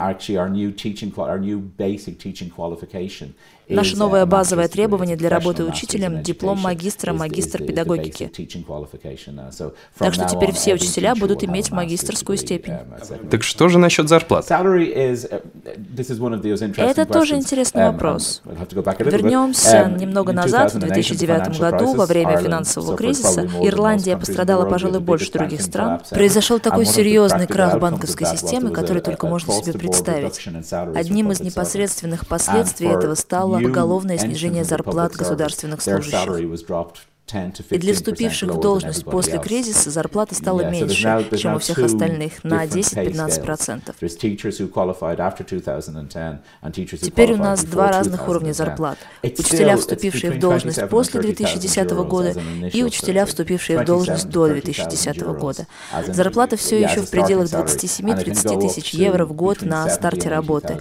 Наше 3.68 3.96
новое 3.96 4.26
базовое 4.26 4.68
требование 4.68 5.16
для 5.16 5.28
работы 5.28 5.64
учителем– 5.64 6.22
диплом 6.24 6.60
магистра, 6.60 7.12
магистр 7.12 7.62
педагогики. 7.62 8.30
Так 9.98 10.14
что 10.14 10.24
теперь 10.28 10.52
все 10.52 10.74
учителя 10.74 11.14
будут 11.14 11.44
иметь 11.44 11.70
магистрскую 11.70 12.36
степень. 12.36 12.74
Так 13.30 13.42
что 13.42 13.68
же 13.68 13.78
насчет 13.78 14.08
зарплат? 14.08 14.50
Это 16.76 17.06
тоже 17.06 17.36
интересный 17.36 17.86
вопрос. 17.86 18.42
Вернемся 18.98 19.84
немного 19.84 20.32
назад, 20.32 20.74
в 20.74 20.78
2009 20.78 21.58
году, 21.58 21.94
во 21.94 22.06
время 22.06 22.36
финансового 22.38 22.96
кризиса, 22.96 23.48
Ирландия 23.62 24.16
пострадала, 24.16 24.68
пожалуй, 24.68 25.00
больше 25.00 25.32
других 25.32 25.62
стран. 25.62 26.00
Произошел 26.10 26.58
такой 26.58 26.84
серьезный 26.84 27.46
крах 27.46 27.78
банковской 27.78 28.26
системы, 28.26 28.70
который 28.70 29.00
только 29.00 29.26
можно 29.26 29.52
себе 29.54 29.72
представить. 29.72 30.40
Одним 30.94 31.32
из 31.32 31.40
непосредственных 31.40 32.26
последствий 32.26 32.88
этого 32.88 33.14
стало 33.14 33.53
поголовное 33.60 34.18
снижение 34.18 34.64
зарплат 34.64 35.12
государственных 35.12 35.82
служащих. 35.82 36.28
И 37.70 37.78
для 37.78 37.94
вступивших 37.94 38.50
в 38.50 38.60
должность 38.60 39.04
после 39.04 39.38
кризиса 39.38 39.90
зарплата 39.90 40.34
стала 40.34 40.70
меньше, 40.70 41.26
чем 41.38 41.54
у 41.54 41.58
всех 41.58 41.78
остальных, 41.78 42.44
на 42.44 42.66
10-15%. 42.66 43.94
Теперь 46.98 47.32
у 47.32 47.36
нас 47.36 47.64
два 47.64 47.90
разных 47.90 48.28
уровня 48.28 48.52
зарплат. 48.52 48.98
Учителя, 49.22 49.78
вступившие 49.78 50.32
в 50.32 50.38
должность 50.38 50.86
после 50.90 51.22
2010 51.22 51.90
года, 51.90 52.34
и 52.72 52.84
учителя, 52.84 53.24
вступившие 53.24 53.80
в 53.80 53.86
должность 53.86 54.28
до 54.28 54.48
2010 54.48 55.22
года. 55.22 55.66
Зарплата 56.06 56.56
все 56.56 56.78
еще 56.80 57.00
в 57.00 57.08
пределах 57.10 57.46
27-30 57.46 58.60
тысяч 58.60 58.92
евро 58.92 59.24
в 59.24 59.32
год 59.32 59.62
на 59.62 59.88
старте 59.88 60.28
работы. 60.28 60.78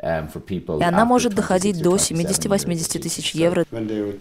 И 0.00 0.82
она 0.82 1.04
может 1.04 1.34
доходить 1.34 1.80
до 1.80 1.96
70-80 1.96 2.98
тысяч 2.98 3.34
евро. 3.34 3.64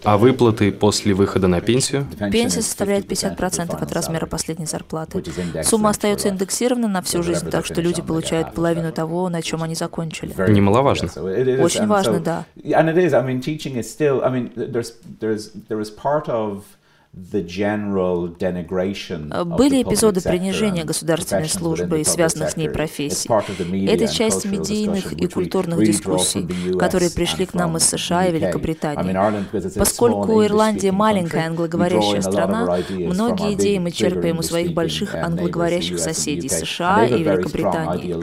А 0.04 0.18
выплаты 0.18 0.72
после 0.72 1.14
выхода 1.14 1.48
на 1.48 1.62
пенсию? 1.62 2.06
Пенсия 2.32 2.62
составляет 2.62 3.06
50% 3.06 3.76
от 3.76 3.92
размера 3.92 4.26
последней 4.26 4.66
зарплаты. 4.66 5.24
Сумма 5.64 5.90
остается 5.90 6.30
индексирована 6.30 6.88
на 6.88 7.02
всю 7.02 7.24
жизнь, 7.24 7.50
так 7.50 7.66
что 7.66 7.82
люди 7.82 8.02
получают 8.02 8.54
половину 8.54 8.92
того, 8.92 9.30
на 9.30 9.42
чем 9.42 9.64
они 9.64 9.76
закончили. 9.76 10.34
Немаловажно. 10.52 11.10
Очень 11.64 11.88
важно, 11.88 12.20
да. 12.20 12.46
Были 17.14 17.44
эпизоды 19.84 20.22
принижения 20.22 20.86
государственной 20.86 21.50
службы 21.50 22.00
и 22.00 22.06
связанных 22.06 22.52
с 22.52 22.56
ней 22.56 22.70
профессий. 22.70 23.28
Это 23.88 24.08
часть 24.08 24.46
медийных 24.46 25.12
и 25.12 25.28
культурных 25.28 25.84
дискуссий, 25.84 26.48
которые 26.78 27.12
пришли 27.12 27.46
к 27.46 27.54
нам 27.54 27.76
из 27.76 27.84
США 27.84 28.28
и 28.28 28.32
Великобритании. 28.32 29.78
Поскольку 29.78 30.42
Ирландия 30.42 30.94
маленькая 30.94 31.48
англоговорящая 31.48 32.22
страна, 32.22 32.78
многие 32.90 33.56
идеи 33.56 33.78
мы 33.78 33.92
черпаем 33.92 34.40
у 34.40 34.42
своих 34.42 34.74
больших 34.74 35.14
англоговорящих 35.14 36.00
соседей 36.00 36.48
США 36.48 37.08
и 37.08 37.22
Великобритании. 37.22 38.16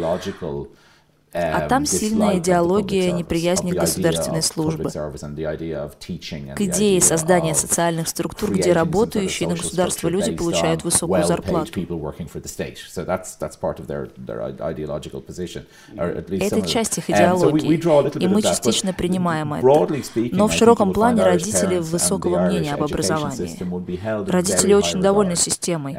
А 1.33 1.69
там 1.69 1.85
сильная 1.87 2.39
идеология 2.39 3.13
неприязни 3.13 3.73
к 3.73 3.77
государственной 3.77 4.43
службе, 4.43 4.85
к 4.85 6.61
идее 6.61 7.01
создания 7.01 7.55
социальных 7.55 8.09
структур, 8.09 8.53
где 8.53 8.73
работающие 8.73 9.49
на 9.49 9.55
государство 9.57 10.09
люди 10.09 10.35
получают 10.35 10.85
высокую 10.85 11.25
зарплату. 11.25 11.81
Это 16.31 16.63
часть 16.63 16.99
их 16.99 17.11
идеологии, 17.11 18.23
и 18.23 18.29
мы 18.29 18.43
частично 18.43 18.93
принимаем 18.93 19.55
это. 19.55 19.67
Но 20.33 20.49
в 20.49 20.53
широком 20.53 20.93
плане 20.93 21.23
родители 21.23 21.79
высокого 21.79 22.41
мнения 22.47 22.75
об 22.75 22.83
образовании. 22.83 24.31
Родители 24.31 24.73
очень 24.75 25.01
довольны 25.01 25.37
системой. 25.37 25.97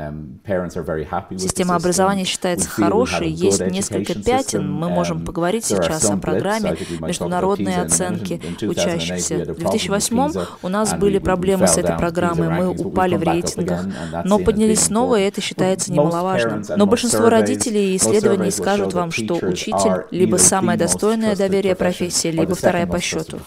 Система 1.38 1.76
образования 1.76 2.26
считается 2.26 2.70
хорошей, 2.70 3.30
есть 3.30 3.62
несколько 3.62 4.16
пятен, 4.16 4.72
мы 4.72 4.90
можем 4.90 5.19
можем 5.20 5.26
поговорить 5.26 5.66
сейчас 5.66 6.10
о 6.10 6.18
программе 6.18 6.76
международной 7.02 7.82
оценки 7.82 8.42
учащихся. 8.62 9.54
В 9.54 9.60
2008 9.60 10.46
у 10.62 10.68
нас 10.68 10.94
были 10.94 11.20
проблемы 11.20 11.68
с 11.68 11.78
этой 11.78 11.98
программой, 11.98 12.50
мы 12.50 12.70
упали 12.70 13.16
в 13.16 13.24
рейтингах, 13.24 13.86
но 14.24 14.40
поднялись 14.40 14.82
снова, 14.82 15.20
и 15.20 15.24
это 15.24 15.42
считается 15.42 15.92
немаловажным. 15.92 16.64
Но 16.76 16.86
большинство 16.86 17.30
родителей 17.30 17.94
и 17.94 17.98
исследований 17.98 18.52
скажут 18.52 18.94
вам, 18.94 19.12
что 19.12 19.36
учитель 19.36 20.06
либо 20.12 20.38
самое 20.38 20.78
достойное 20.78 21.36
доверие 21.36 21.76
профессия, 21.76 22.32
либо 22.32 22.56
вторая 22.56 22.88
по 22.88 23.00
счету. 23.00 23.40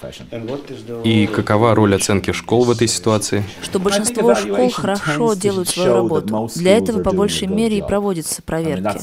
И 1.04 1.26
какова 1.26 1.74
роль 1.74 1.94
оценки 1.94 2.32
школ 2.32 2.64
в 2.64 2.70
этой 2.70 2.88
ситуации? 2.88 3.44
Что 3.62 3.78
большинство 3.78 4.34
школ 4.34 4.70
хорошо 4.70 5.34
делают 5.34 5.68
свою 5.68 5.94
работу. 5.94 6.48
Для 6.56 6.76
этого 6.76 7.02
по 7.02 7.12
большей 7.12 7.48
мере 7.48 7.78
и 7.78 7.82
проводятся 7.82 8.42
проверки. 8.42 8.98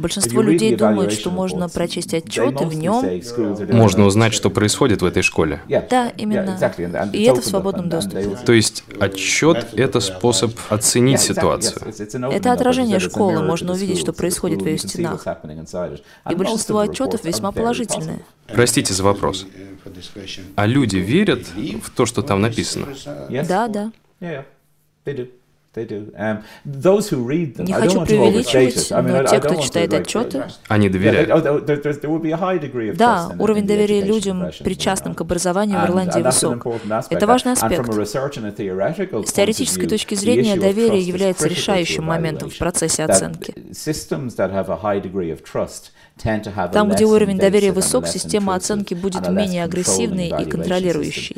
Большинство 0.00 0.42
людей 0.42 0.74
думают, 0.76 1.12
что 1.12 1.30
можно 1.30 1.68
прочесть 1.68 2.14
отчет, 2.14 2.60
и 2.60 2.64
в 2.64 2.74
нем... 2.74 3.04
Можно 3.72 4.06
узнать, 4.06 4.32
что 4.34 4.50
происходит 4.50 5.02
в 5.02 5.04
этой 5.04 5.22
школе. 5.22 5.60
Да, 5.68 6.12
именно. 6.16 6.58
И 7.12 7.22
это 7.24 7.40
в 7.40 7.44
свободном 7.44 7.88
доступе. 7.88 8.36
То 8.44 8.52
есть 8.52 8.84
отчет— 8.98 9.68
это 9.74 10.00
способ 10.00 10.52
оценить 10.68 11.20
ситуацию. 11.20 11.82
Это 12.32 12.52
отражение 12.52 12.98
школы, 12.98 13.42
можно 13.42 13.72
увидеть, 13.72 13.98
что 13.98 14.12
происходит 14.12 14.62
в 14.62 14.66
ее 14.66 14.78
стенах. 14.78 15.26
И 16.30 16.34
большинство 16.34 16.80
отчетов 16.80 17.24
весьма 17.24 17.52
положительные. 17.52 18.24
Простите 18.46 18.94
за 18.94 19.04
вопрос. 19.04 19.46
А 20.56 20.66
люди 20.66 20.96
верят 20.96 21.46
в 21.82 21.90
то, 21.90 22.06
что 22.06 22.22
там 22.22 22.40
написано? 22.40 22.88
Да, 23.28 23.68
да. 23.68 23.92
Не 27.58 27.72
хочу 27.72 28.04
преувеличивать, 28.04 28.90
но 28.90 29.22
те, 29.24 29.38
кто 29.38 29.54
читает 29.62 29.94
отчеты, 29.94 30.44
они 30.66 30.88
доверяют. 30.88 31.30
Oh, 31.30 32.96
да, 32.96 33.30
уровень 33.38 33.66
доверия 33.66 34.02
людям, 34.02 34.50
причастным 34.64 35.14
к 35.14 35.20
образованию 35.20 35.78
в 35.80 35.84
Ирландии 35.84 36.22
высок. 36.22 36.66
Это 37.10 37.26
важный 37.26 37.52
аспект. 37.52 37.88
С 39.28 39.32
теоретической 39.32 39.86
точки 39.88 40.14
зрения 40.16 40.56
доверие 40.56 41.00
является 41.02 41.46
решающим 41.48 42.04
моментом 42.04 42.50
в 42.50 42.58
процессе 42.58 43.04
оценки. 43.04 43.54
Там, 46.72 46.90
где 46.90 47.04
уровень 47.04 47.38
доверия 47.38 47.72
высок, 47.72 48.06
система 48.06 48.54
оценки 48.54 48.94
будет 48.94 49.28
менее 49.28 49.64
агрессивной 49.64 50.28
и 50.28 50.44
контролирующей. 50.44 51.36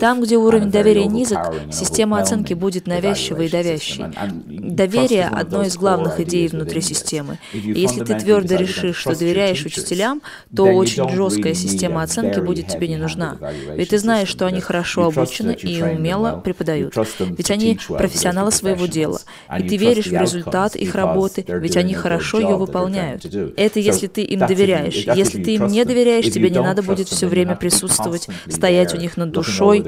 Там, 0.00 0.20
где 0.22 0.36
уровень 0.36 0.70
доверия 0.70 1.06
низок, 1.06 1.54
система 1.70 2.18
оценки 2.18 2.54
будет 2.54 2.88
навязчивой 2.88 3.46
и 3.46 3.48
давящей. 3.48 4.06
Доверие– 4.46 5.26
одно 5.32 5.62
из 5.62 5.76
главных 5.76 6.18
идей 6.20 6.48
внутри 6.48 6.80
системы. 6.80 7.38
И 7.52 7.58
если 7.58 8.04
ты 8.04 8.18
твердо 8.18 8.56
решишь, 8.56 8.96
что 8.96 9.16
доверяешь 9.16 9.64
учителям, 9.64 10.22
то 10.54 10.64
очень 10.64 11.08
жесткая 11.08 11.54
система 11.54 12.02
оценки 12.02 12.40
будет 12.40 12.66
тебе 12.66 12.88
не 12.88 12.96
нужна. 12.96 13.36
Ведь 13.74 13.90
ты 13.90 13.98
знаешь, 13.98 14.28
что 14.28 14.46
они 14.46 14.60
хорошо 14.60 15.06
обучены 15.06 15.52
и 15.52 15.80
умело 15.82 16.40
преподают. 16.44 16.96
Ведь 17.20 17.50
они 17.52 17.78
профессионалы 17.88 18.50
своего 18.50 18.86
дела. 18.86 18.97
И 19.04 19.68
ты 19.68 19.76
веришь 19.76 20.06
в 20.06 20.12
результат 20.12 20.76
их 20.76 20.94
работы, 20.94 21.44
ведь 21.46 21.76
они 21.76 21.94
хорошо 21.94 22.40
ее 22.40 22.56
выполняют. 22.56 23.24
Это 23.56 23.80
если 23.80 24.06
ты 24.06 24.22
им 24.22 24.40
доверяешь. 24.40 25.06
Если 25.16 25.42
ты 25.42 25.54
им 25.54 25.66
не 25.68 25.84
доверяешь, 25.84 26.30
тебе 26.30 26.50
не 26.50 26.60
надо 26.60 26.82
будет 26.82 27.08
все 27.08 27.26
время 27.26 27.56
присутствовать, 27.56 28.28
стоять 28.48 28.94
у 28.94 28.96
них 28.96 29.16
над 29.16 29.30
душой, 29.30 29.84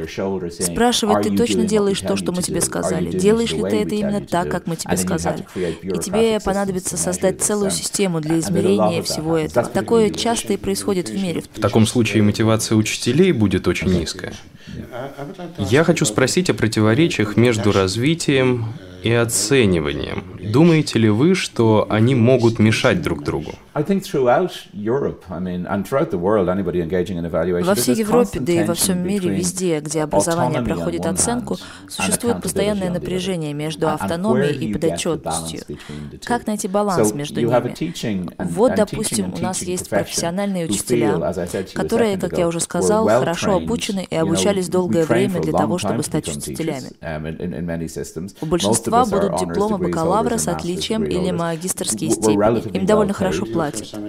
спрашивать, 0.59 1.27
ты 1.27 1.37
точно 1.37 1.64
делаешь 1.64 2.01
то, 2.01 2.16
что 2.16 2.33
мы 2.33 2.42
тебе 2.42 2.61
сказали? 2.61 3.11
Делаешь 3.16 3.53
ли 3.53 3.62
ты 3.62 3.83
это 3.83 3.94
именно 3.94 4.20
так, 4.20 4.49
как 4.51 4.66
мы 4.66 4.77
тебе 4.77 4.96
сказали? 4.96 5.46
И 5.83 5.99
тебе 5.99 6.40
понадобится 6.40 6.96
создать 6.96 7.40
целую 7.42 7.70
систему 7.70 8.20
для 8.20 8.38
измерения 8.38 9.03
всего 9.03 9.37
этого. 9.37 9.66
Такое 9.66 10.11
часто 10.11 10.53
и 10.55 10.57
происходит 10.57 11.09
в 11.09 11.14
мире. 11.14 11.42
В 11.55 11.61
таком 11.61 11.87
случае 11.87 12.23
мотивация 12.23 12.77
учителей 12.77 13.33
будет 13.33 13.68
очень 13.68 13.88
низкая. 13.88 14.33
Я 15.59 15.85
хочу 15.85 16.04
спросить 16.04 16.50
о 16.50 16.54
противоречиях 16.54 17.37
между 17.37 17.72
развитием 17.72 18.66
и 19.02 19.12
оцениванием. 19.12 20.24
Думаете 20.52 20.98
ли 20.98 21.09
вы, 21.09 21.35
что 21.35 21.87
они 21.88 22.14
могут 22.14 22.59
мешать 22.59 23.02
друг 23.02 23.24
другу? 23.24 23.54
Во 23.72 23.85
всей 27.74 27.94
Европе, 27.94 28.40
да 28.40 28.52
и 28.52 28.64
во 28.64 28.74
всем 28.74 29.06
мире, 29.06 29.30
везде, 29.30 29.80
где 29.80 30.02
образование 30.02 30.62
проходит 30.62 31.06
оценку, 31.06 31.56
существует 31.88 32.42
постоянное 32.42 32.90
напряжение 32.90 33.54
между 33.54 33.88
автономией 33.88 34.56
и 34.56 34.72
подотчетностью. 34.72 35.61
Как 36.24 36.46
найти 36.48 36.66
баланс 36.66 37.14
между 37.14 37.40
ними? 37.40 37.50
Вот, 38.38 38.74
допустим, 38.74 39.33
у 39.35 39.38
нас 39.38 39.62
есть 39.62 39.88
профессиональные 39.88 40.66
учителя, 40.66 41.33
которые, 41.74 42.18
как 42.18 42.38
я 42.38 42.48
уже 42.48 42.59
сказал, 42.61 43.06
хорошо 43.06 43.56
обучены 43.56 44.06
и 44.09 44.16
обучались 44.16 44.68
долгое 44.68 45.04
время 45.04 45.40
для 45.40 45.52
того, 45.52 45.78
чтобы 45.78 46.02
стать 46.02 46.28
учителями. 46.28 46.90
Um, 47.00 48.30
у 48.40 48.46
большинства 48.46 49.04
будут 49.04 49.38
дипломы 49.38 49.78
бакалавра 49.78 50.38
с 50.38 50.48
отличием 50.48 51.04
или 51.04 51.30
магистрские 51.30 52.11
степени. 52.11 52.76
Им 52.76 52.87
довольно 52.87 53.12
хорошо 53.12 53.46
платят. 53.46 53.60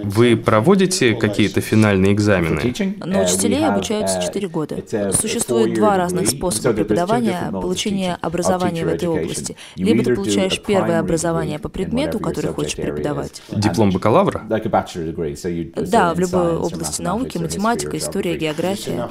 Вы 0.04 0.36
проводите 0.36 1.14
какие-то 1.14 1.60
финальные 1.60 2.12
экзамены? 2.12 2.60
Но 2.98 3.20
uh, 3.20 3.24
учителей 3.24 3.66
обучаются 3.66 4.20
4 4.22 4.48
года. 4.48 4.76
Существует 5.12 5.74
два 5.74 5.96
разных 5.96 6.28
способа 6.28 6.74
преподавания, 6.74 7.50
получения 7.50 8.18
образования 8.20 8.84
в 8.84 8.88
этой 8.88 9.08
области. 9.08 9.56
Либо 9.76 10.04
ты 10.04 10.14
получаешь 10.14 10.60
первое 10.60 11.00
образование 11.00 11.58
по 11.58 11.68
предмету, 11.68 12.18
который 12.18 12.52
хочешь 12.52 12.76
преподавать. 12.76 13.42
Диплом 13.50 13.90
бакалавра? 13.90 14.42
Да, 15.76 16.14
в 16.14 16.18
любой 16.18 16.56
области 16.56 17.02
науки, 17.02 17.38
математика, 17.38 17.96
история, 17.96 18.36
география. 18.36 19.10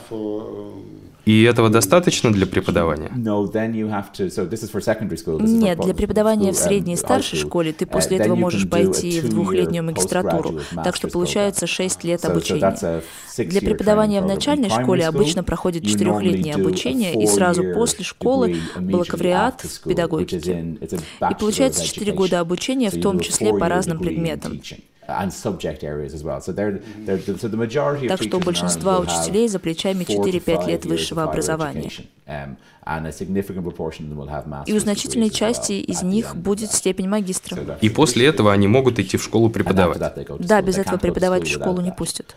И 1.25 1.43
этого 1.43 1.69
достаточно 1.69 2.31
для 2.33 2.47
преподавания? 2.47 3.11
Нет, 5.59 5.79
для 5.79 5.93
преподавания 5.93 6.51
в 6.51 6.55
средней 6.57 6.93
и 6.93 6.97
старшей 6.97 7.37
школе 7.37 7.73
ты 7.73 7.85
после 7.85 8.17
этого 8.17 8.35
можешь 8.35 8.67
пойти 8.69 9.21
в 9.21 9.29
двухлетнюю 9.29 9.83
магистратуру, 9.83 10.59
так 10.83 10.95
что 10.95 11.07
получается 11.09 11.67
6 11.67 12.03
лет 12.05 12.25
обучения. 12.25 13.01
Для 13.37 13.61
преподавания 13.61 14.21
в 14.21 14.25
начальной 14.25 14.69
школе 14.69 15.07
обычно 15.07 15.43
проходит 15.43 15.85
четырехлетнее 15.85 16.55
обучение 16.55 17.13
и 17.21 17.27
сразу 17.27 17.63
после 17.73 18.03
школы 18.03 18.57
бакалавриат 18.79 19.61
в 19.61 19.87
педагогике. 19.87 20.77
И 21.29 21.33
получается 21.39 21.83
4 21.85 22.11
года 22.13 22.39
обучения, 22.39 22.89
в 22.89 22.99
том 22.99 23.19
числе 23.19 23.53
по 23.53 23.67
разным 23.69 23.99
предметам. 23.99 24.59
Так 28.07 28.23
что 28.23 28.37
у 28.37 28.39
большинства 28.39 28.99
учителей 28.99 29.47
за 29.47 29.59
плечами 29.59 30.03
4-5 30.03 30.67
лет 30.67 30.85
высшего 30.85 31.23
образования. 31.23 31.91
Um, 32.27 32.55
И 34.65 34.73
у 34.73 34.79
значительной 34.79 35.29
части 35.29 35.73
из 35.73 36.01
них 36.01 36.35
будет 36.35 36.71
степень 36.71 37.07
магистра. 37.07 37.77
И 37.81 37.89
после 37.89 38.25
этого 38.25 38.53
они 38.53 38.67
могут 38.67 38.99
идти 38.99 39.17
в 39.17 39.23
школу 39.23 39.49
преподавать. 39.49 39.99
Да, 40.39 40.61
без 40.61 40.77
этого 40.77 40.97
преподавать 40.97 41.47
в 41.47 41.51
школу 41.51 41.81
не 41.81 41.91
пустят. 41.91 42.35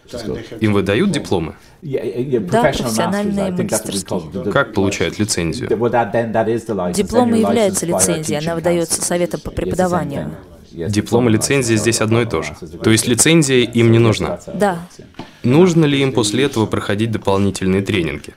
Им 0.60 0.72
выдают 0.72 1.12
дипломы? 1.12 1.54
Да, 1.82 2.62
профессиональные 2.62 3.52
магистрские. 3.52 4.52
Как 4.52 4.74
получают 4.74 5.18
лицензию? 5.18 5.68
Диплом 5.68 7.34
и 7.34 7.40
является 7.40 7.86
лицензией, 7.86 8.38
она 8.38 8.54
выдается 8.56 9.00
советом 9.02 9.40
по 9.40 9.50
преподаванию. 9.50 10.32
Диплом 10.74 11.28
и 11.28 11.32
лицензия 11.32 11.76
здесь 11.76 12.00
одно 12.00 12.22
и 12.22 12.26
то 12.26 12.42
же. 12.42 12.54
То 12.82 12.90
есть 12.90 13.06
лицензия 13.06 13.64
им 13.64 13.92
не 13.92 13.98
нужна? 13.98 14.38
Да. 14.54 14.78
Нужно 15.44 15.84
ли 15.84 16.00
им 16.00 16.12
после 16.12 16.44
этого 16.44 16.66
проходить 16.66 17.10
дополнительные 17.10 17.82
тренинги? 17.82 18.34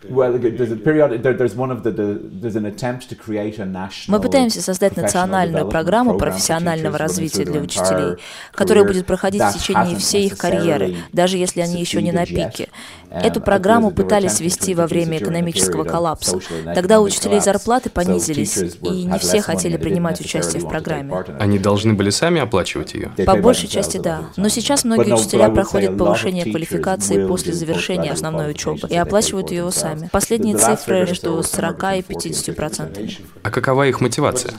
Мы 4.08 4.22
пытаемся 4.22 4.62
создать 4.62 4.98
национальную 4.98 5.68
программу 5.68 6.18
профессионального 6.18 6.98
развития 6.98 7.46
для 7.46 7.62
учителей, 7.62 8.18
которая 8.52 8.84
будет 8.84 9.06
проходить 9.06 9.42
в 9.42 9.58
течение 9.58 9.98
всей 9.98 10.28
их 10.28 10.38
карьеры, 10.38 10.98
даже 11.14 11.38
если 11.38 11.62
они 11.62 11.80
еще 11.80 12.02
не 12.02 12.12
на 12.12 12.26
пике. 12.26 12.70
Эту 13.10 13.40
программу 13.40 13.92
пытались 13.92 14.42
ввести 14.42 14.76
во 14.76 14.86
время 14.86 15.18
экономического 15.18 15.86
коллапса. 15.86 16.40
Тогда 16.76 17.00
у 17.00 17.04
учителей 17.04 17.40
зарплаты 17.40 17.90
понизились, 17.90 18.58
и 18.58 19.06
не 19.06 19.18
все 19.20 19.42
хотели 19.42 19.78
принимать 19.78 20.20
участие 20.20 20.62
в 20.62 20.68
программе. 20.68 21.14
Они 21.40 21.58
должны 21.58 21.94
были 21.94 22.10
сами 22.10 22.42
оплачивать 22.42 22.94
ее? 22.96 23.12
По 23.26 23.38
большей 23.38 23.70
части 23.70 23.98
да. 23.98 24.30
Но 24.36 24.50
сейчас 24.50 24.84
многие 24.84 25.14
учителя 25.14 25.50
проходят 25.50 25.98
повышение 25.98 26.44
квалификации 26.44 26.97
после 27.28 27.54
завершения 27.54 28.12
основной 28.12 28.52
учебы 28.52 28.88
и 28.90 28.96
оплачивают 28.96 29.52
ее 29.52 29.72
сами. 29.72 30.10
Последние 30.12 30.58
цифры 30.58 31.06
между 31.06 31.42
40 31.44 31.98
и 31.98 32.02
50 32.02 32.56
процентами. 32.56 33.18
А 33.44 33.50
какова 33.50 33.88
их 33.88 34.02
мотивация? 34.02 34.54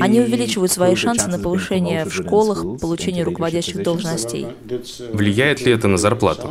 Они 0.00 0.20
увеличивают 0.20 0.72
свои 0.72 0.94
шансы 0.94 1.28
на 1.28 1.38
повышение 1.38 2.04
в 2.04 2.12
школах, 2.12 2.80
получение 2.80 3.24
руководящих 3.24 3.82
должностей. 3.82 4.48
Влияет 5.12 5.64
ли 5.64 5.72
это 5.72 5.88
на 5.88 5.98
зарплату? 5.98 6.50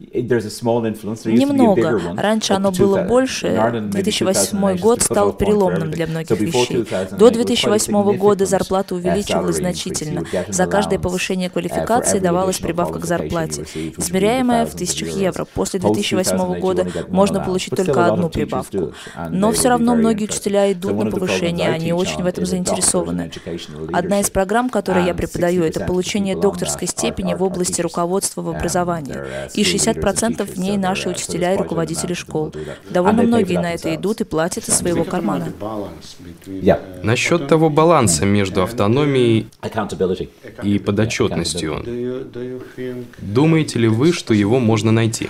Немного. 0.00 2.00
Раньше 2.16 2.52
оно 2.52 2.70
было 2.70 3.02
больше. 3.02 3.48
2008 3.90 4.78
год 4.78 5.02
стал 5.02 5.32
переломным 5.32 5.90
для 5.90 6.06
многих 6.06 6.40
вещей. 6.40 6.84
До 7.18 7.30
2008 7.30 8.16
года 8.16 8.46
зарплата 8.46 8.94
увеличивалась 8.94 9.56
значительно. 9.56 10.22
За 10.48 10.66
каждое 10.66 10.98
повышение 10.98 11.50
квалификации 11.50 12.20
давалась 12.20 12.58
прибавка 12.58 13.00
к 13.00 13.06
зарплате, 13.06 13.64
измеряемая 13.96 14.66
в 14.66 14.74
тысячах 14.74 15.08
евро. 15.10 15.44
После 15.44 15.80
2008 15.80 16.60
года 16.60 16.86
можно 17.08 17.40
получить 17.40 17.74
только 17.74 18.06
одну 18.06 18.28
прибавку. 18.28 18.92
Но 19.30 19.50
все 19.52 19.68
равно 19.68 19.96
многие 19.96 20.24
учителя 20.24 20.70
идут 20.72 20.92
на 20.92 21.10
повышение, 21.10 21.70
они 21.70 21.92
очень 21.92 22.22
в 22.22 22.26
этом 22.26 22.46
заинтересованы. 22.46 23.30
Одна 23.92 24.20
из 24.20 24.30
программ, 24.30 24.70
которые 24.70 25.06
я 25.06 25.14
преподаю, 25.14 25.64
это 25.64 25.80
получение 25.80 26.36
докторской 26.36 26.86
степени 26.86 27.34
в 27.34 27.42
области 27.42 27.80
руководства 27.80 28.42
в 28.42 28.50
образовании. 28.50 29.16
И 29.54 29.64
60 29.64 29.87
50% 29.90 30.44
в 30.44 30.58
ней 30.58 30.76
наши 30.76 31.08
учителя 31.08 31.54
и 31.54 31.56
руководители 31.56 32.14
школ. 32.14 32.52
Довольно 32.90 33.22
многие 33.22 33.58
на 33.58 33.72
это 33.72 33.94
идут 33.94 34.20
и 34.20 34.24
платят 34.24 34.68
из 34.68 34.74
своего 34.74 35.04
кармана. 35.04 35.52
Насчет 37.02 37.48
того 37.48 37.70
баланса 37.70 38.24
между 38.26 38.62
автономией 38.62 39.48
и 40.62 40.78
подотчетностью, 40.78 41.84
думаете 43.18 43.78
ли 43.78 43.88
вы, 43.88 44.12
что 44.12 44.34
его 44.34 44.58
можно 44.58 44.92
найти? 44.92 45.28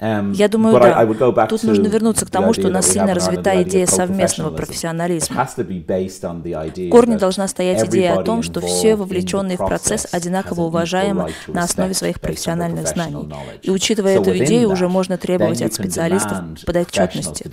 Um, 0.00 0.34
Я 0.34 0.48
думаю, 0.48 0.78
да. 0.80 1.46
Тут 1.46 1.62
нужно 1.62 1.86
вернуться 1.88 2.26
к 2.26 2.30
тому, 2.30 2.52
что 2.52 2.68
у 2.68 2.70
нас 2.70 2.90
сильно 2.90 3.14
развита 3.14 3.62
идея 3.62 3.86
совместного 3.86 4.50
профессионализма. 4.54 5.46
В 5.46 6.90
корне 6.90 7.16
должна 7.16 7.48
стоять 7.48 7.86
идея 7.88 8.18
о 8.18 8.22
том, 8.22 8.42
что 8.42 8.60
все 8.60 8.96
вовлеченные 8.96 9.56
в 9.56 9.66
процесс 9.66 10.06
одинаково 10.12 10.62
уважаемы 10.62 11.30
на 11.46 11.64
основе 11.64 11.94
своих 11.94 12.20
профессиональных 12.20 12.88
знаний 12.88 12.99
знаний. 13.08 13.32
И 13.62 13.70
учитывая 13.70 14.20
эту 14.20 14.36
идею, 14.38 14.70
уже 14.70 14.88
можно 14.88 15.16
требовать 15.16 15.62
от 15.62 15.72
специалистов 15.74 16.38
подотчетности. 16.66 17.44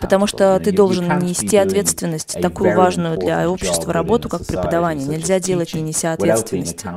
Потому 0.00 0.26
что 0.26 0.58
ты 0.60 0.72
должен 0.72 1.18
нести 1.18 1.56
ответственность, 1.56 2.40
такую 2.40 2.76
важную 2.76 3.18
для 3.18 3.48
общества 3.50 3.92
работу, 3.92 4.28
как 4.28 4.46
преподавание. 4.46 5.06
Нельзя 5.06 5.38
делать, 5.40 5.74
не 5.74 5.82
неся 5.82 6.12
ответственности. 6.12 6.88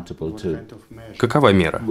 Какова 1.18 1.52
мера? 1.52 1.82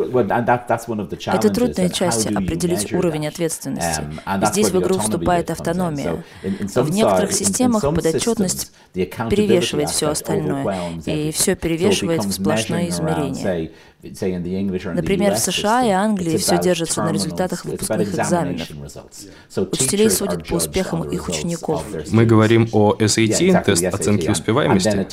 Это 1.27 1.51
трудная 1.51 1.89
часть— 1.89 2.27
определить 2.29 2.93
уровень 2.93 3.27
ответственности. 3.27 4.03
Um, 4.27 4.47
Здесь 4.47 4.71
в 4.71 4.81
игру 4.81 4.99
вступает 4.99 5.51
автономия. 5.51 6.25
В 6.43 6.91
некоторых 6.91 7.33
системах 7.33 7.83
подотчетность 7.83 8.73
перевешивает 8.93 9.91
все 9.91 10.11
остальное, 10.11 11.01
и 11.07 11.31
все 11.33 11.55
перевешивает 11.55 12.25
в 12.25 12.33
сплошное 12.33 12.89
измерение. 12.89 13.73
Например, 14.05 15.35
в 15.35 15.39
США 15.39 15.85
и 15.85 15.91
Англии 15.91 16.37
все 16.37 16.59
держится 16.59 17.03
на 17.03 17.13
результатах 17.13 17.65
выпускных 17.65 18.15
экзаменов. 18.15 18.69
Учителей 19.73 20.11
судят 20.11 20.47
по 20.47 20.55
успехам 20.57 21.03
их 21.09 21.29
учеников. 21.29 21.85
Мы 22.11 22.25
говорим 22.25 22.69
о 22.73 22.95
SAT, 22.95 23.65
тест 23.65 23.85
оценки 23.85 24.29
успеваемости. 24.29 25.07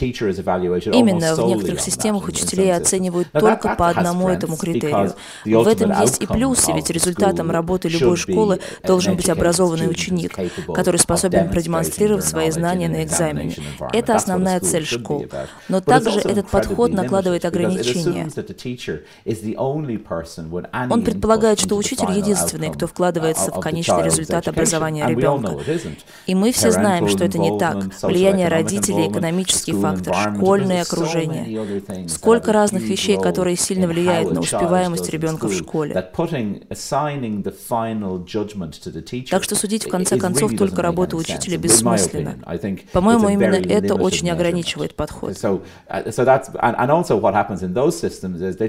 Именно, 0.94 1.36
в 1.36 1.48
некоторых 1.48 1.80
системах 1.82 2.28
учителей 2.28 2.76
оценивают 2.76 3.32
только 3.32 3.76
по 3.76 3.90
одному 3.90 4.30
этому 4.30 4.58
критерию. 4.58 5.14
В 5.46 5.68
этом 5.68 5.92
есть 6.02 6.22
и 6.22 6.28
плюсы, 6.28 6.72
ведь 6.74 6.90
результатом 6.90 7.52
работы 7.52 7.88
любой 7.90 8.18
школы 8.18 8.60
должен 8.84 9.16
быть 9.16 9.30
образованный 9.30 9.90
ученик, 9.90 10.36
который 10.74 10.98
способен 10.98 11.50
продемонстрировать 11.50 12.26
свои 12.26 12.52
знания 12.52 12.90
на 12.90 13.04
экзамене. 13.04 13.56
Это 13.94 14.16
основная 14.16 14.60
цель 14.60 14.86
школ. 14.86 15.26
Но 15.70 15.82
также 15.82 16.20
этот 16.20 16.50
подход 16.50 16.92
накладывает 16.92 17.46
ограничения. 17.46 18.30
Он 20.90 21.04
предполагает, 21.04 21.60
что 21.60 21.76
учитель 21.76 22.12
единственный, 22.12 22.72
кто 22.72 22.88
вкладывается 22.88 23.52
в 23.52 23.60
конечный 23.60 24.04
результат 24.04 24.48
образования 24.48 25.06
ребенка. 25.08 25.58
И 26.26 26.36
мы 26.36 26.52
все 26.52 26.72
знаем, 26.72 27.08
что 27.08 27.24
это 27.26 27.38
не 27.38 27.58
так. 27.58 27.78
Влияние 28.02 28.48
родителей, 28.48 29.08
экономический 29.10 29.74
фактор, 29.74 30.16
школьное 30.36 30.82
окружение. 30.82 32.08
Сколько 32.08 32.54
разных 32.54 32.84
вещей, 32.84 33.18
которые 33.20 33.56
сильно 33.56 33.88
влияют 33.88 34.32
на 34.32 34.40
успеваемость 34.42 35.10
ребенка 35.10 35.48
в 35.48 35.54
школе. 35.54 35.94
Так 39.30 39.44
что 39.44 39.56
судить 39.56 39.86
в 39.86 39.90
конце 39.90 40.18
концов 40.18 40.52
только 40.58 40.82
работу 40.82 41.18
учителя 41.18 41.58
бессмысленно. 41.58 42.38
По-моему, 42.92 43.30
именно 43.30 43.56
это 43.56 43.96
очень 43.96 44.30
ограничивает 44.30 44.96
подход. 44.96 45.38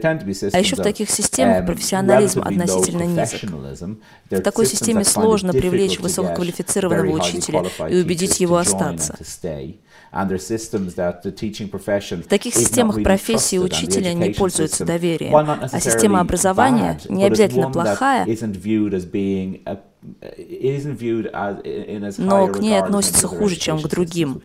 А 0.02 0.58
еще 0.58 0.76
в 0.76 0.82
таких 0.82 1.10
системах 1.10 1.58
um, 1.58 1.66
профессионализм 1.66 2.42
относительно 2.42 3.02
низок. 3.04 3.40
В 4.30 4.40
такой 4.40 4.66
системе 4.66 5.04
сложно 5.04 5.52
привлечь 5.52 5.98
высококвалифицированного 5.98 7.12
учителя 7.12 7.64
и 7.88 8.00
убедить 8.00 8.40
его 8.40 8.56
остаться. 8.56 9.16
В 12.22 12.28
таких 12.28 12.54
системах 12.54 13.02
профессии 13.02 13.56
учителя 13.56 14.12
не 14.12 14.30
пользуются 14.30 14.84
доверием, 14.84 15.34
а 15.34 15.80
система 15.80 16.20
образования 16.20 17.00
не 17.08 17.24
обязательно 17.24 17.70
плохая, 17.70 18.26
но 22.18 22.48
к 22.48 22.58
ней 22.58 22.78
относятся 22.78 23.28
хуже, 23.28 23.56
чем 23.56 23.80
к 23.80 23.88
другим. 23.88 24.42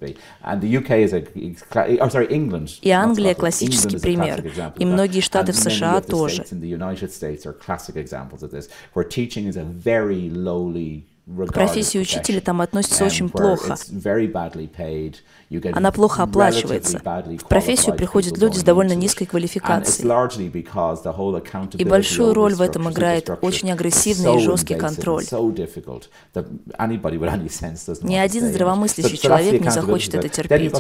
И 2.82 2.90
Англия– 2.92 3.34
классический 3.36 3.98
пример, 3.98 4.52
и 4.78 4.86
многие 4.86 5.22
штаты 5.22 5.52
в 5.52 5.58
США 5.58 6.02
тоже. 6.02 6.46
К 11.28 11.52
профессии 11.52 11.98
учителя 11.98 12.40
там 12.40 12.62
относятся 12.62 13.04
очень 13.04 13.28
плохо. 13.28 13.76
Она 15.74 15.92
плохо 15.92 16.24
оплачивается. 16.24 17.00
В 17.00 17.48
профессию 17.50 17.96
приходят 17.96 18.38
люди 18.38 18.58
с 18.58 18.64
довольно 18.64 18.94
низкой 18.94 19.26
квалификацией. 19.26 20.08
И 21.78 21.84
большую 21.84 22.34
роль 22.34 22.56
в 22.56 22.62
этом 22.62 22.90
играет 22.90 23.30
очень 23.42 23.70
агрессивный 23.74 24.38
и 24.38 24.40
жесткий 24.40 24.76
контроль. 24.76 25.26
Ни 28.02 28.16
один 28.16 28.46
здравомыслящий 28.48 29.18
человек 29.18 29.62
не 29.62 29.70
захочет 29.70 30.16
это 30.16 30.30
терпеть. 30.30 30.74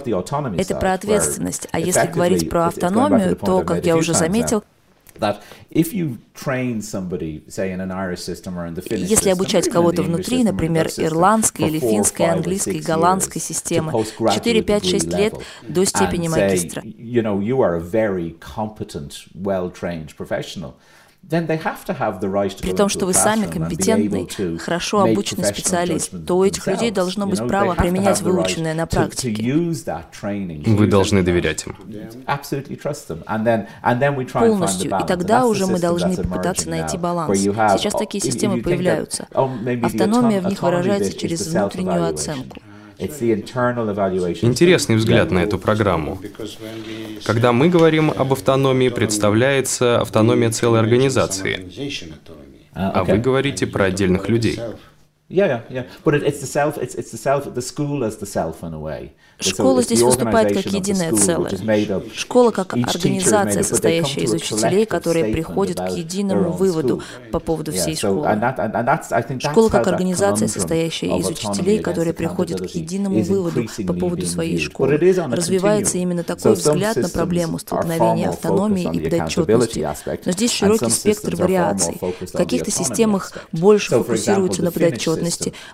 Это 0.57 0.75
про 0.75 0.93
ответственность. 0.93 1.67
А 1.71 1.79
если 1.79 2.07
говорить 2.07 2.49
про 2.49 2.67
автономию, 2.67 3.35
то, 3.35 3.63
как 3.63 3.85
я 3.85 3.97
уже 3.97 4.13
заметил, 4.13 4.63
если 9.04 9.30
обучать 9.30 9.68
кого-то 9.68 10.02
внутри, 10.02 10.42
например, 10.42 10.88
ирландской 10.96 11.68
или 11.68 11.78
финской, 11.78 12.26
английской, 12.26 12.80
голландской 12.80 13.40
системы, 13.40 13.92
4, 13.92 14.62
5, 14.62 14.84
6 14.84 15.06
лет 15.12 15.34
до 15.68 15.84
степени 15.84 16.28
магистра, 16.28 16.82
при 21.29 22.73
том, 22.73 22.89
что 22.89 23.05
вы 23.05 23.13
сами 23.13 23.47
компетентный, 23.47 24.29
хорошо 24.57 25.01
обученный 25.01 25.45
специалист, 25.45 26.11
то 26.25 26.37
у 26.37 26.43
этих 26.43 26.67
людей 26.67 26.91
должно 26.91 27.27
быть 27.27 27.45
право 27.47 27.75
применять 27.75 28.21
выученное 28.21 28.73
на 28.73 28.87
практике. 28.87 29.53
Вы 30.65 30.87
должны 30.87 31.23
доверять 31.23 31.65
им. 31.65 31.75
Полностью. 34.31 34.97
И 34.97 35.07
тогда 35.07 35.45
уже 35.45 35.67
мы 35.67 35.79
должны 35.79 36.15
попытаться 36.15 36.69
найти 36.69 36.97
баланс. 36.97 37.37
Сейчас 37.37 37.93
такие 37.93 38.23
системы 38.23 38.61
появляются. 38.61 39.27
Oh, 39.31 39.85
Автономия 39.85 40.41
в 40.41 40.47
них 40.47 40.61
выражается 40.61 41.17
через 41.17 41.47
внутреннюю 41.47 42.07
оценку. 42.07 42.57
Интересный 42.99 44.95
взгляд 44.95 45.31
на 45.31 45.39
эту 45.39 45.59
программу. 45.59 46.19
Когда 47.25 47.51
мы 47.51 47.69
говорим 47.69 48.11
об 48.11 48.33
автономии, 48.33 48.89
представляется 48.89 50.01
автономия 50.01 50.49
целой 50.51 50.79
организации. 50.79 51.65
А 52.73 53.03
вы 53.03 53.17
говорите 53.17 53.67
про 53.67 53.85
отдельных 53.85 54.29
людей. 54.29 54.59
Yeah, 55.29 55.47
yeah, 55.47 55.61
yeah. 55.69 55.83
But 56.05 56.15
it, 56.15 56.23
it's 56.23 56.39
the 56.39 56.47
self. 56.47 56.77
It's 56.77 56.95
it's 56.95 57.11
the 57.11 57.17
self. 57.17 57.53
The 57.53 57.61
school 57.61 58.05
as 58.05 58.15
the 58.15 58.25
self 58.25 58.63
in 58.63 58.73
a 58.73 58.79
way. 58.79 59.11
Школа 59.39 59.83
здесь 59.83 60.01
выступает 60.01 60.53
как 60.53 60.65
единое 60.71 61.11
целое. 61.11 61.51
Школа 62.13 62.51
как 62.51 62.73
организация, 62.73 63.63
состоящая 63.63 64.21
из 64.21 64.33
учителей, 64.33 64.85
которые 64.85 65.33
приходят 65.33 65.79
к 65.79 65.89
единому 65.89 66.51
выводу 66.51 67.01
по 67.31 67.39
поводу 67.39 67.73
всей 67.73 67.97
школы. 67.97 68.25
Школа 69.39 69.69
как 69.69 69.87
организация, 69.87 70.47
состоящая 70.47 71.17
из 71.17 71.27
учителей, 71.27 71.79
которые 71.79 72.13
приходят 72.13 72.61
к 72.61 72.65
единому 72.67 73.21
выводу 73.21 73.65
по 73.85 73.93
поводу 73.93 74.25
своей 74.25 74.57
школы. 74.57 74.97
Развивается 74.97 75.97
именно 75.97 76.23
такой 76.23 76.53
взгляд 76.53 76.95
на 76.95 77.09
проблему 77.09 77.59
столкновения 77.59 78.29
автономии 78.29 78.95
и 78.95 79.09
подотчетности. 79.09 79.85
Но 80.25 80.31
здесь 80.31 80.53
широкий 80.53 80.89
спектр 80.89 81.35
вариаций. 81.35 81.99
В 82.01 82.31
каких-то 82.31 82.71
системах 82.71 83.33
больше 83.51 83.89
фокусируются 83.89 84.63
на 84.63 84.71
подотчетности, 84.71 85.16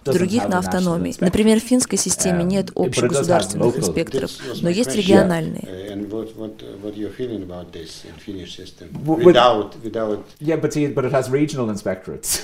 в 0.05 0.11
других— 0.11 0.47
на 0.49 0.59
автономии. 0.59 1.15
Например, 1.19 1.59
в 1.59 1.63
финской 1.63 1.97
системе 1.97 2.43
нет 2.43 2.71
общегосударственной 2.75 3.43
государственных 3.43 3.77
инспекторов, 3.77 4.31
но 4.61 4.69
есть 4.69 4.95
региональные. 4.95 5.63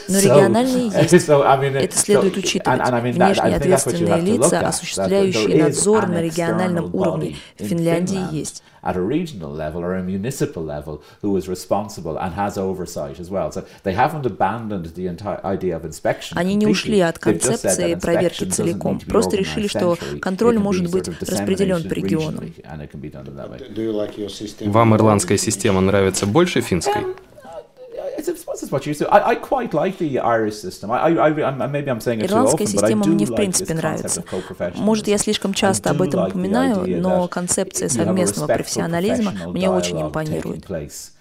Но 0.08 0.20
региональные 0.20 0.86
есть. 0.86 0.96
Это 0.96 1.98
следует 1.98 2.38
учитывать. 2.38 2.80
Внешне 2.90 3.56
ответственные 3.56 4.22
лица, 4.22 4.60
осуществляющие 4.60 5.64
надзор 5.64 6.08
на 6.08 6.22
региональном 6.22 6.94
уровне, 6.94 7.36
в 7.58 7.64
Финляндии 7.64 8.36
есть 8.36 8.64
at 8.84 8.96
a 8.96 9.02
regional 9.02 9.52
level 9.52 9.84
or 9.84 9.96
a 9.96 10.04
municipal 10.04 10.64
level 10.64 11.04
who 11.22 11.36
is 11.38 11.48
responsible 11.48 12.18
and 12.18 12.34
has 12.34 12.58
oversight 12.58 13.20
as 13.20 13.30
well. 13.30 13.52
So 13.52 13.66
they 13.84 13.94
haven't 13.94 14.26
abandoned 14.26 14.86
the 14.96 15.08
entire 15.08 15.46
idea 15.46 15.76
of 15.76 15.86
inspection. 15.86 16.38
Они 16.38 16.56
не 16.56 16.68
ушли 16.68 16.88
от 16.97 17.19
концепции 17.19 17.95
проверки 17.95 18.45
целиком, 18.45 18.99
просто 18.99 19.38
решили, 19.38 19.67
что 19.67 19.97
контроль 20.21 20.58
может 20.58 20.91
быть 20.91 21.08
распределен 21.08 21.88
по 21.88 21.93
региону. 21.93 22.43
Вам 24.62 24.95
ирландская 24.95 25.38
система 25.38 25.82
нравится 25.82 26.25
больше 26.25 26.62
финской? 26.62 27.04
Ирландская 32.26 32.68
система 32.68 33.06
мне 33.08 33.26
в 33.26 33.36
принципе 33.36 33.74
нравится. 33.74 34.24
Может, 34.76 35.08
я 35.08 35.18
слишком 35.18 35.54
часто 35.54 35.92
об 35.92 36.02
этом 36.02 36.28
упоминаю, 36.28 37.02
но 37.02 37.28
концепция 37.28 37.90
совместного 37.90 38.48
профессионализма 38.48 39.34
мне 39.48 39.70
очень 39.70 40.02
импонирует. 40.02 40.66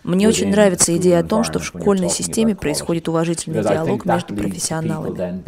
Мне 0.04 0.28
очень 0.28 0.50
нравится 0.50 0.96
идея 0.96 1.20
о 1.20 1.24
том, 1.24 1.44
что 1.44 1.58
в 1.58 1.64
школьной 1.64 2.10
системе 2.10 2.54
происходит 2.54 3.08
уважительный 3.08 3.62
диалог 3.62 4.04
между 4.04 4.34
профессионалами. 4.34 5.42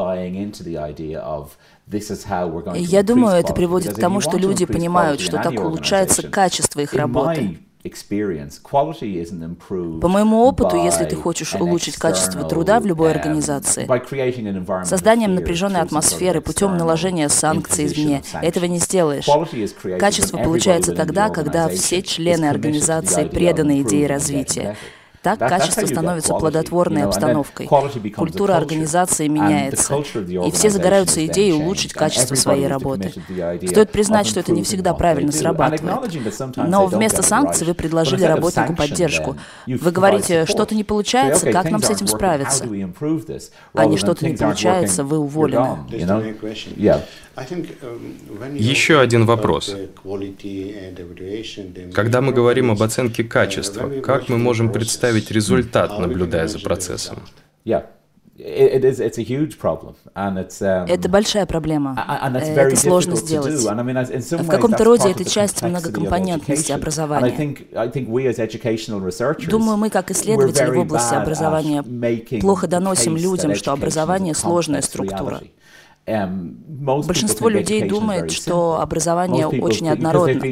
Я 2.76 3.02
думаю, 3.02 3.36
это 3.36 3.52
приводит 3.52 3.94
к 3.94 4.00
тому, 4.00 4.20
что 4.20 4.36
люди 4.36 4.64
понимают, 4.66 5.20
что 5.20 5.42
так 5.42 5.52
улучшается 5.58 6.22
качество 6.28 6.80
их 6.80 6.92
работы. 6.92 7.58
По 10.00 10.08
моему 10.08 10.44
опыту, 10.44 10.76
если 10.76 11.06
ты 11.06 11.16
хочешь 11.16 11.54
улучшить 11.54 11.96
качество 11.96 12.44
труда 12.44 12.78
в 12.78 12.86
любой 12.86 13.10
организации, 13.10 13.88
созданием 14.84 15.34
напряженной 15.34 15.80
атмосферы 15.80 16.40
путем 16.42 16.76
наложения 16.76 17.28
санкций 17.28 17.86
извне, 17.86 18.22
этого 18.42 18.66
не 18.66 18.78
сделаешь. 18.78 19.26
Качество 19.98 20.36
получается 20.38 20.92
тогда, 20.92 21.30
когда 21.30 21.68
все 21.68 22.02
члены 22.02 22.46
организации 22.46 23.24
преданы 23.24 23.80
идее 23.80 24.06
развития. 24.06 24.76
Так 25.22 25.38
качество 25.38 25.86
становится 25.86 26.34
плодотворной 26.34 27.02
обстановкой. 27.02 27.68
Культура 28.16 28.54
организации 28.56 29.28
меняется, 29.28 29.96
и 29.96 30.50
все 30.50 30.70
загораются 30.70 31.24
идеей 31.26 31.52
улучшить 31.52 31.92
качество 31.92 32.34
своей 32.34 32.66
работы. 32.66 33.12
Стоит 33.68 33.90
признать, 33.90 34.26
что 34.26 34.40
это 34.40 34.52
не 34.52 34.62
всегда 34.62 34.94
правильно 34.94 35.32
срабатывает. 35.32 35.82
Но 36.56 36.86
вместо 36.86 37.22
санкций 37.22 37.66
вы 37.66 37.74
предложили 37.74 38.24
работнику 38.24 38.74
поддержку. 38.74 39.36
Вы 39.66 39.90
говорите, 39.90 40.46
что-то 40.46 40.74
не 40.74 40.84
получается, 40.84 41.52
как 41.52 41.70
нам 41.70 41.82
с 41.82 41.90
этим 41.90 42.06
справиться? 42.06 42.66
А 43.74 43.86
не 43.86 43.96
что-то 43.96 44.26
не 44.26 44.36
получается, 44.36 45.04
вы 45.04 45.18
уволены. 45.18 45.78
Um, 47.36 48.56
Еще 48.56 49.00
один 49.00 49.24
вопрос. 49.24 49.74
Когда 51.94 52.20
мы 52.20 52.32
говорим 52.32 52.70
об 52.70 52.82
оценке 52.82 53.24
качества, 53.24 53.88
как 54.00 54.28
мы 54.28 54.36
можем 54.36 54.70
представить 54.72 55.09
результат, 55.30 55.98
наблюдая 55.98 56.48
за 56.48 56.58
процессом? 56.58 57.18
Это 58.42 61.08
большая 61.10 61.44
проблема. 61.44 61.94
Это 62.34 62.76
сложно 62.76 63.16
сделать. 63.16 63.54
В 63.54 64.48
каком-то 64.48 64.84
роде 64.84 65.10
это 65.10 65.24
часть 65.24 65.62
многокомпонентности 65.62 66.72
образования. 66.72 67.54
Думаю, 69.48 69.76
мы, 69.76 69.90
как 69.90 70.10
исследователи 70.10 70.70
в 70.70 70.78
области 70.78 71.14
образования, 71.14 71.82
плохо 72.40 72.66
доносим 72.66 73.16
людям, 73.16 73.54
что 73.54 73.72
образование— 73.72 74.34
сложная 74.36 74.80
структура. 74.80 75.40
Большинство 76.06 77.48
людей 77.48 77.88
думает, 77.88 78.30
что 78.32 78.80
образование 78.80 79.46
очень 79.46 79.88
однородно. 79.88 80.42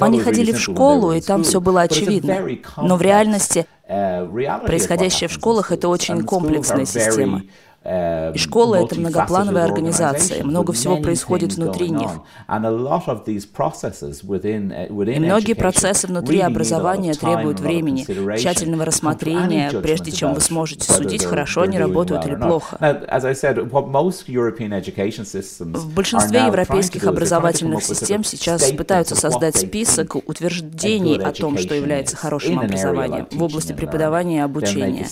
Они 0.00 0.20
ходили 0.20 0.52
в 0.52 0.60
школу, 0.60 1.12
и 1.12 1.20
там 1.20 1.42
все 1.44 1.60
было 1.60 1.82
очевидно. 1.82 2.46
Но 2.76 2.96
в 2.96 3.02
реальности 3.02 3.66
происходящее 3.86 5.28
в 5.28 5.32
школах— 5.32 5.72
это 5.72 5.88
очень 5.88 6.22
комплексная 6.22 6.84
система. 6.84 7.42
Эм, 7.88 8.34
и 8.34 8.38
школа— 8.38 8.74
это 8.84 8.98
многоплановая 8.98 9.64
организация, 9.64 10.42
много 10.42 10.72
всего 10.72 10.96
происходит 10.96 11.52
внутри 11.54 11.90
них. 11.90 12.10
Uh, 12.48 12.64
и 15.08 15.20
многие 15.20 15.52
процессы 15.54 16.08
внутри 16.08 16.40
образования 16.40 17.14
требуют 17.14 17.60
времени, 17.60 18.04
тщательного 18.36 18.84
рассмотрения, 18.84 19.70
прежде 19.80 20.10
чем 20.10 20.34
вы 20.34 20.40
сможете 20.40 20.92
судить, 20.92 21.24
хорошо 21.24 21.62
они 21.62 21.78
работают 21.78 22.26
или 22.26 22.34
плохо. 22.34 22.76
В 25.58 25.94
большинстве 25.94 26.46
европейских 26.46 27.04
образовательных 27.04 27.84
систем 27.84 28.24
сейчас 28.24 28.72
пытаются 28.72 29.14
создать 29.14 29.56
список 29.56 30.16
утверждений 30.16 31.22
о 31.22 31.30
том, 31.32 31.56
что 31.56 31.74
является 31.74 32.16
хорошим 32.16 32.58
образованием 32.58 33.28
в 33.30 33.42
области 33.42 33.72
преподавания 33.72 34.38
и 34.38 34.40
обучения. 34.40 35.06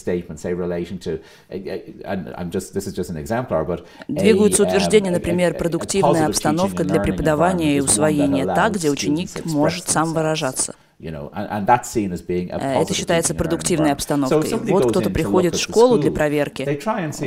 Двигаются 4.08 4.62
утверждения, 4.62 5.10
например, 5.10 5.54
продуктивная 5.54 6.26
обстановка 6.26 6.84
для 6.84 7.00
преподавания 7.00 7.76
и 7.76 7.80
усвоения, 7.80 8.46
та, 8.46 8.68
где 8.70 8.90
ученик 8.90 9.44
может 9.44 9.88
сам 9.88 10.12
выражаться. 10.14 10.74
Это 11.00 12.94
считается 12.94 13.34
продуктивной 13.34 13.92
обстановкой. 13.92 14.54
Вот 14.54 14.90
кто-то 14.90 15.10
приходит 15.10 15.56
в 15.56 15.60
школу 15.60 15.98
для 15.98 16.10
проверки. 16.10 16.80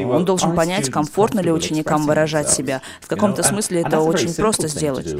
Он 0.03 0.25
должен 0.25 0.55
понять, 0.55 0.89
комфортно 0.89 1.41
ли 1.41 1.51
ученикам 1.51 2.05
выражать 2.05 2.49
себя. 2.49 2.81
В 3.01 3.07
каком-то 3.07 3.43
смысле 3.43 3.81
это 3.81 3.99
очень 3.99 4.33
просто 4.33 4.67
сделать. 4.67 5.13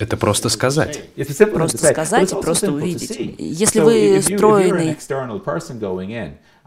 Это 0.00 0.16
просто 0.16 0.48
сказать. 0.48 1.00
Просто 1.54 1.78
сказать 1.78 2.32
и 2.32 2.34
просто 2.34 2.72
увидеть. 2.72 3.16
Если 3.38 3.80
вы 3.80 4.20
стройный 4.22 4.96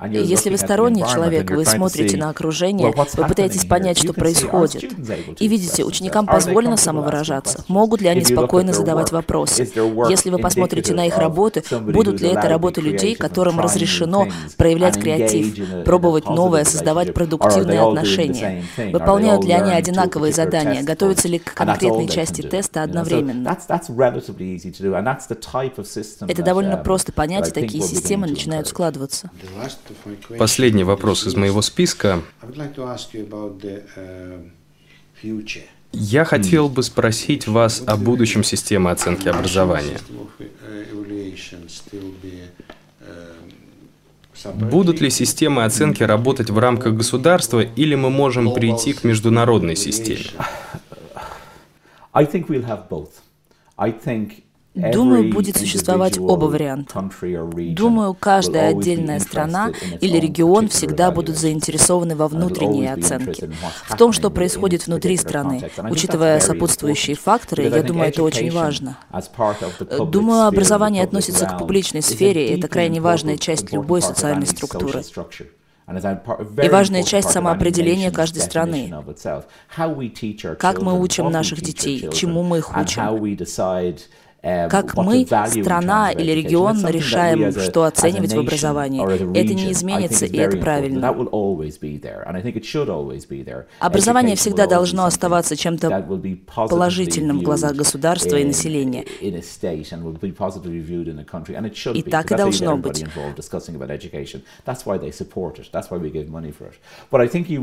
если 0.10 0.50
вы 0.50 0.58
сторонний 0.58 1.04
человек, 1.04 1.52
вы 1.52 1.66
смотрите 1.66 2.18
на 2.18 2.30
окружение, 2.30 2.94
вы 2.96 3.28
пытаетесь 3.28 3.66
понять, 3.66 3.98
что 3.98 4.14
происходит, 4.14 4.92
и 5.40 5.48
видите, 5.48 5.84
ученикам 5.84 6.26
позволено 6.26 6.78
самовыражаться, 6.78 7.64
могут 7.68 8.02
ли 8.02 8.08
они 8.08 8.24
спокойно 8.24 8.74
задавать 8.74 9.12
вопросы. 9.12 9.70
Если 10.10 10.30
вы 10.30 10.40
посмотрите 10.40 10.94
на 10.94 11.08
их 11.08 11.18
работы, 11.18 11.64
будут 11.82 12.22
ли 12.22 12.30
это 12.30 12.50
работы 12.50 12.82
людей, 12.82 13.16
которым 13.16 13.60
разрешено 13.60 14.28
проявлять 14.58 15.00
креатив, 15.00 15.84
пробовать 15.84 16.26
новое, 16.28 16.64
создавать 16.64 17.14
продуктивные 17.14 17.82
отношения, 17.82 18.64
выполняют 18.92 19.46
ли 19.46 19.54
они 19.54 19.72
одинаковые 19.72 20.34
задания, 20.34 20.84
готовятся 20.84 21.28
ли 21.28 21.40
к 21.40 21.54
конкретной 21.54 22.08
части 22.08 22.42
теста 22.42 22.84
одновременно. 22.84 23.58
Это 26.28 26.44
довольно 26.44 26.74
um, 26.74 26.84
просто 26.84 27.12
понять, 27.12 27.50
и 27.50 27.52
такие 27.52 27.84
системы 27.84 28.28
начинают 28.28 28.68
складываться. 28.68 29.30
Последний 30.38 30.84
вопрос 30.84 31.28
из 31.28 31.36
моего 31.36 31.62
списка. 31.62 32.22
Я 35.94 36.24
хотел 36.24 36.70
бы 36.70 36.84
спросить 36.84 37.48
вас 37.48 37.84
о 37.86 37.98
будущем 37.98 38.44
системы 38.44 38.92
оценки 38.92 39.28
образования. 39.28 40.00
Будут 44.54 45.02
ли 45.02 45.10
системы 45.10 45.66
оценки 45.66 46.02
работать 46.04 46.50
в 46.50 46.58
рамках 46.58 46.96
государства, 46.96 47.60
или 47.60 47.96
мы 47.96 48.10
можем 48.10 48.54
прийти 48.54 48.94
к 48.94 49.04
международной 49.04 49.76
системе? 49.76 50.26
Думаю, 54.74 55.34
будет 55.34 55.58
существовать 55.58 56.18
оба 56.18 56.46
варианта. 56.46 57.10
Думаю, 57.74 58.14
каждая 58.14 58.70
отдельная 58.70 59.20
страна 59.20 59.72
или 60.00 60.18
регион 60.18 60.70
всегда 60.70 61.12
будут 61.12 61.38
заинтересованы 61.38 62.16
во 62.16 62.28
внутренней 62.30 62.88
оценке, 62.88 63.52
в 63.86 63.98
том, 63.98 64.14
что 64.14 64.30
происходит 64.30 64.88
внутри 64.88 65.18
страны. 65.18 65.70
Учитывая 65.90 66.40
сопутствующие 66.40 67.18
факторы, 67.18 67.64
я 67.64 67.84
думаю, 67.84 68.10
это 68.10 68.24
очень 68.24 68.52
важно. 68.52 68.98
Думаю, 70.08 70.48
образование 70.48 71.04
относится 71.04 71.46
к 71.46 71.58
публичной 71.58 72.02
сфере, 72.02 72.50
и 72.50 72.58
это 72.58 72.68
крайне 72.68 73.02
важная 73.02 73.38
часть 73.38 73.74
любой 73.74 74.02
социальной 74.02 74.48
структуры 74.48 75.04
и 76.64 76.70
важная 76.70 77.04
часть 77.04 77.32
самоопределения 77.32 78.12
каждой 78.12 78.40
страны. 78.40 78.94
Как 80.60 80.82
мы 80.82 81.00
учим 81.00 81.30
наших 81.30 81.62
детей, 81.62 82.10
чему 82.14 82.44
мы 82.44 82.60
их 82.60 82.78
учим, 82.78 83.04
как 84.42 84.96
мы, 84.96 85.26
страна 85.26 86.12
или 86.12 86.32
регион, 86.32 86.86
решаем, 86.88 87.52
что 87.60 87.84
оценивать 87.84 88.34
в 88.34 88.40
образовании. 88.40 89.04
Это 89.38 89.54
не 89.54 89.72
изменится, 89.72 90.26
и 90.26 90.38
это 90.38 90.58
правильно. 90.58 91.10
Образование 93.80 94.36
всегда 94.36 94.66
должно 94.68 95.06
оставаться 95.06 95.56
чем-то 95.56 96.06
положительным 96.56 97.40
в 97.40 97.44
глазах 97.44 97.76
государства 97.76 98.36
и 98.38 98.44
населения. 98.44 99.06
И 101.94 102.02
так 102.04 102.32
и 102.32 102.36
должно 102.36 102.78
быть. 102.78 103.06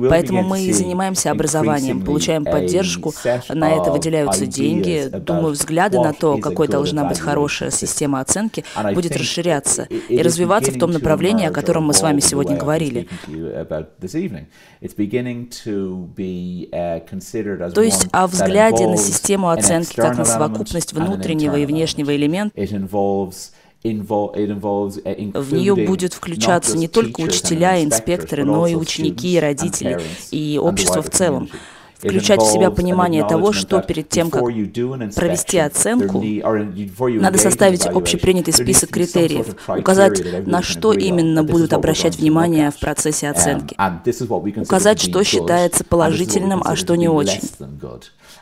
Поэтому 0.08 0.42
мы 0.42 0.62
и 0.62 0.72
занимаемся 0.72 1.30
образованием, 1.30 2.04
получаем 2.04 2.44
поддержку, 2.44 3.12
на 3.48 3.70
это 3.70 3.90
выделяются 3.90 4.46
деньги. 4.46 5.08
Думаю, 5.08 5.54
взгляды 5.54 5.98
на 5.98 6.12
то, 6.12 6.38
какой 6.38 6.67
должна 6.68 7.04
быть 7.04 7.20
хорошая 7.20 7.70
система 7.70 8.20
оценки, 8.20 8.64
будет 8.94 9.16
расширяться 9.16 9.88
и 10.08 10.22
развиваться 10.22 10.72
в 10.72 10.78
том 10.78 10.90
направлении, 10.92 11.46
о 11.46 11.50
котором 11.50 11.84
мы 11.86 11.94
с 11.94 12.02
вами 12.02 12.20
сегодня 12.20 12.56
говорили. 12.56 13.08
То 17.74 17.82
есть 17.82 18.06
о 18.12 18.26
взгляде 18.26 18.86
на 18.86 18.96
систему 18.96 19.50
оценки 19.50 19.96
как 19.96 20.16
на 20.16 20.24
совокупность 20.24 20.92
внутреннего 20.92 21.56
и 21.56 21.66
внешнего 21.66 22.14
элемента, 22.14 22.54
в 23.84 25.52
нее 25.52 25.74
будет 25.86 26.12
включаться 26.12 26.76
не 26.76 26.88
только 26.88 27.20
учителя 27.20 27.76
и 27.76 27.84
инспекторы, 27.84 28.44
но 28.44 28.66
и 28.66 28.74
ученики 28.74 29.34
и 29.34 29.38
родители, 29.38 30.00
и 30.30 30.58
общество 30.60 31.02
в 31.02 31.10
целом 31.10 31.48
включать 31.98 32.40
в 32.40 32.46
себя 32.46 32.70
понимание 32.70 33.26
того, 33.26 33.52
что 33.52 33.80
перед 33.80 34.08
тем, 34.08 34.30
как 34.30 34.42
провести 34.42 35.58
оценку, 35.58 36.22
надо 37.20 37.38
составить 37.38 37.86
общепринятый 37.86 38.54
список 38.54 38.90
критериев, 38.90 39.56
указать, 39.68 40.46
на 40.46 40.62
что 40.62 40.92
именно 40.92 41.42
будут 41.42 41.72
обращать 41.72 42.16
внимание 42.16 42.70
в 42.70 42.78
процессе 42.78 43.28
оценки, 43.28 43.76
указать, 44.56 45.00
что 45.00 45.22
считается 45.24 45.84
положительным, 45.84 46.62
а 46.64 46.76
что 46.76 46.94
не 46.96 47.08
очень. 47.08 47.40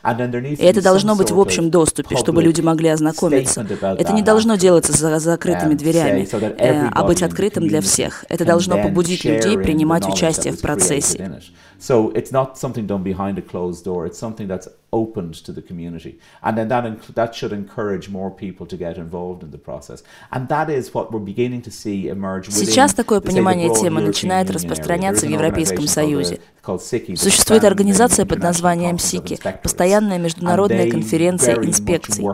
И 0.03 0.63
это 0.63 0.81
должно 0.81 1.15
быть 1.15 1.31
в 1.31 1.39
общем 1.39 1.69
доступе, 1.69 2.15
чтобы 2.15 2.41
люди 2.41 2.61
могли 2.61 2.89
ознакомиться. 2.89 3.65
Это 3.81 4.13
не 4.13 4.21
должно 4.21 4.55
делаться 4.55 4.93
за 4.93 5.19
закрытыми 5.19 5.73
дверями, 5.73 6.27
э, 6.31 6.87
а 6.93 7.03
быть 7.03 7.23
открытым 7.23 7.67
для 7.67 7.81
всех. 7.81 8.23
Это 8.29 8.45
должно 8.45 8.81
побудить 8.81 9.25
людей 9.25 9.57
принимать 9.57 10.07
участие 10.07 10.53
в 10.53 10.61
процессе. 10.61 11.41
So 11.78 12.10
it's 12.10 12.32
not 12.32 12.56
something 12.58 12.86
done 12.86 13.02
behind 13.02 13.38
a 13.38 13.42
closed 13.42 13.84
door. 13.84 14.06
It's 14.06 14.18
something 14.18 14.48
that's 14.48 14.68
opened 14.92 15.34
to 15.34 15.52
the 15.52 15.62
community. 15.62 16.18
And 16.42 16.56
then 16.56 16.68
that, 16.68 16.84
that 17.14 17.34
should 17.34 17.52
encourage 17.52 18.10
more 18.10 18.30
people 18.30 18.66
to 18.66 18.76
get 18.76 18.98
involved 18.98 19.42
in 19.42 19.50
the 19.50 19.58
process. 19.58 20.02
And 20.30 20.48
that 20.48 20.68
is 20.68 20.92
what 20.92 21.12
we're 21.12 21.20
beginning 21.20 21.62
to 21.62 21.70
see 21.70 22.08
emerge 22.08 22.50
Сейчас 22.50 22.92
такое 22.92 23.20
понимание 23.20 23.72
темы 23.74 24.02
начинает 24.02 24.50
распространяться 24.50 25.26
в 25.26 25.30
Европейском 25.30 25.86
Союзе. 25.86 26.40
Существует 27.16 27.64
организация 27.64 28.26
под 28.26 28.40
названием 28.40 28.98
СИКИ, 28.98 29.38
постоянная 29.62 30.18
международная 30.18 30.90
конференция 30.90 31.56
инспекций. 31.56 32.24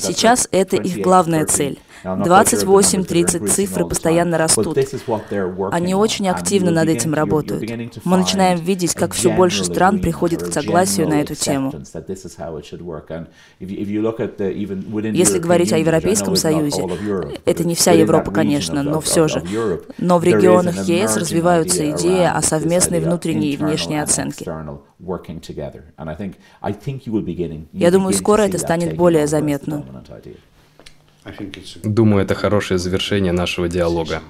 Сейчас 0.00 0.48
это 0.50 0.76
их 0.76 0.98
главная 0.98 1.46
цель. 1.46 1.78
28-30 2.05 3.47
цифры 3.47 3.85
постоянно 3.85 4.37
растут. 4.37 4.77
Они 5.71 5.95
очень 5.95 6.27
активно 6.29 6.71
над 6.71 6.87
этим 6.89 7.13
работают. 7.13 7.63
Мы 8.03 8.17
начинаем 8.17 8.59
видеть, 8.59 8.93
как 8.93 9.13
все 9.13 9.31
больше 9.31 9.63
стран 9.65 9.99
приходит 9.99 10.43
к 10.43 10.53
согласию 10.53 11.07
на 11.09 11.21
эту 11.21 11.35
тему. 11.35 11.73
Если 13.59 15.39
говорить 15.39 15.73
о 15.73 15.77
Европейском 15.77 16.35
Союзе, 16.35 16.83
это 17.45 17.63
не 17.63 17.75
вся 17.75 17.91
Европа, 17.91 18.31
конечно, 18.31 18.83
но 18.83 19.01
все 19.01 19.27
же. 19.27 19.43
Но 19.97 20.19
в 20.19 20.23
регионах 20.23 20.87
ЕС 20.87 21.17
развиваются 21.17 21.89
идеи 21.91 22.25
о 22.25 22.41
совместной 22.41 22.99
внутренней 22.99 23.53
и 23.53 23.57
внешней 23.57 23.99
оценке. 23.99 24.45
Я 27.73 27.91
думаю, 27.91 28.13
скоро 28.13 28.41
это 28.43 28.57
станет 28.57 28.95
более 28.95 29.27
заметно. 29.27 29.83
Думаю, 31.83 32.23
это 32.23 32.35
хорошее 32.35 32.77
завершение 32.77 33.31
нашего 33.31 33.67
диалога. 33.67 34.21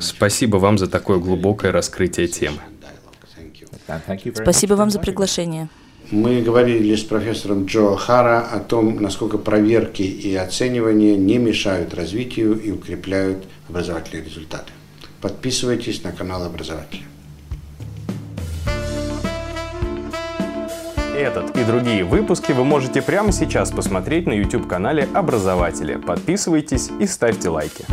Спасибо 0.00 0.56
вам 0.56 0.78
за 0.78 0.86
такое 0.86 1.18
глубокое 1.18 1.72
раскрытие 1.72 2.28
темы. 2.28 2.58
Спасибо 4.34 4.74
вам 4.74 4.90
за 4.90 4.98
приглашение. 5.00 5.68
Мы 6.10 6.42
говорили 6.42 6.94
с 6.94 7.02
профессором 7.02 7.64
Джо 7.64 7.96
Хара 7.96 8.40
о 8.40 8.60
том, 8.60 9.00
насколько 9.00 9.38
проверки 9.38 10.02
и 10.02 10.34
оценивания 10.34 11.16
не 11.16 11.38
мешают 11.38 11.94
развитию 11.94 12.60
и 12.60 12.70
укрепляют 12.70 13.44
образовательные 13.68 14.24
результаты. 14.24 14.70
Подписывайтесь 15.22 16.02
на 16.04 16.12
канал 16.12 16.44
Образователя. 16.44 17.04
Этот 21.14 21.56
и 21.56 21.62
другие 21.62 22.02
выпуски 22.02 22.50
вы 22.50 22.64
можете 22.64 23.00
прямо 23.00 23.30
сейчас 23.30 23.70
посмотреть 23.70 24.26
на 24.26 24.32
YouTube-канале 24.32 25.08
Образователи. 25.14 25.94
Подписывайтесь 25.94 26.90
и 26.98 27.06
ставьте 27.06 27.50
лайки. 27.50 27.84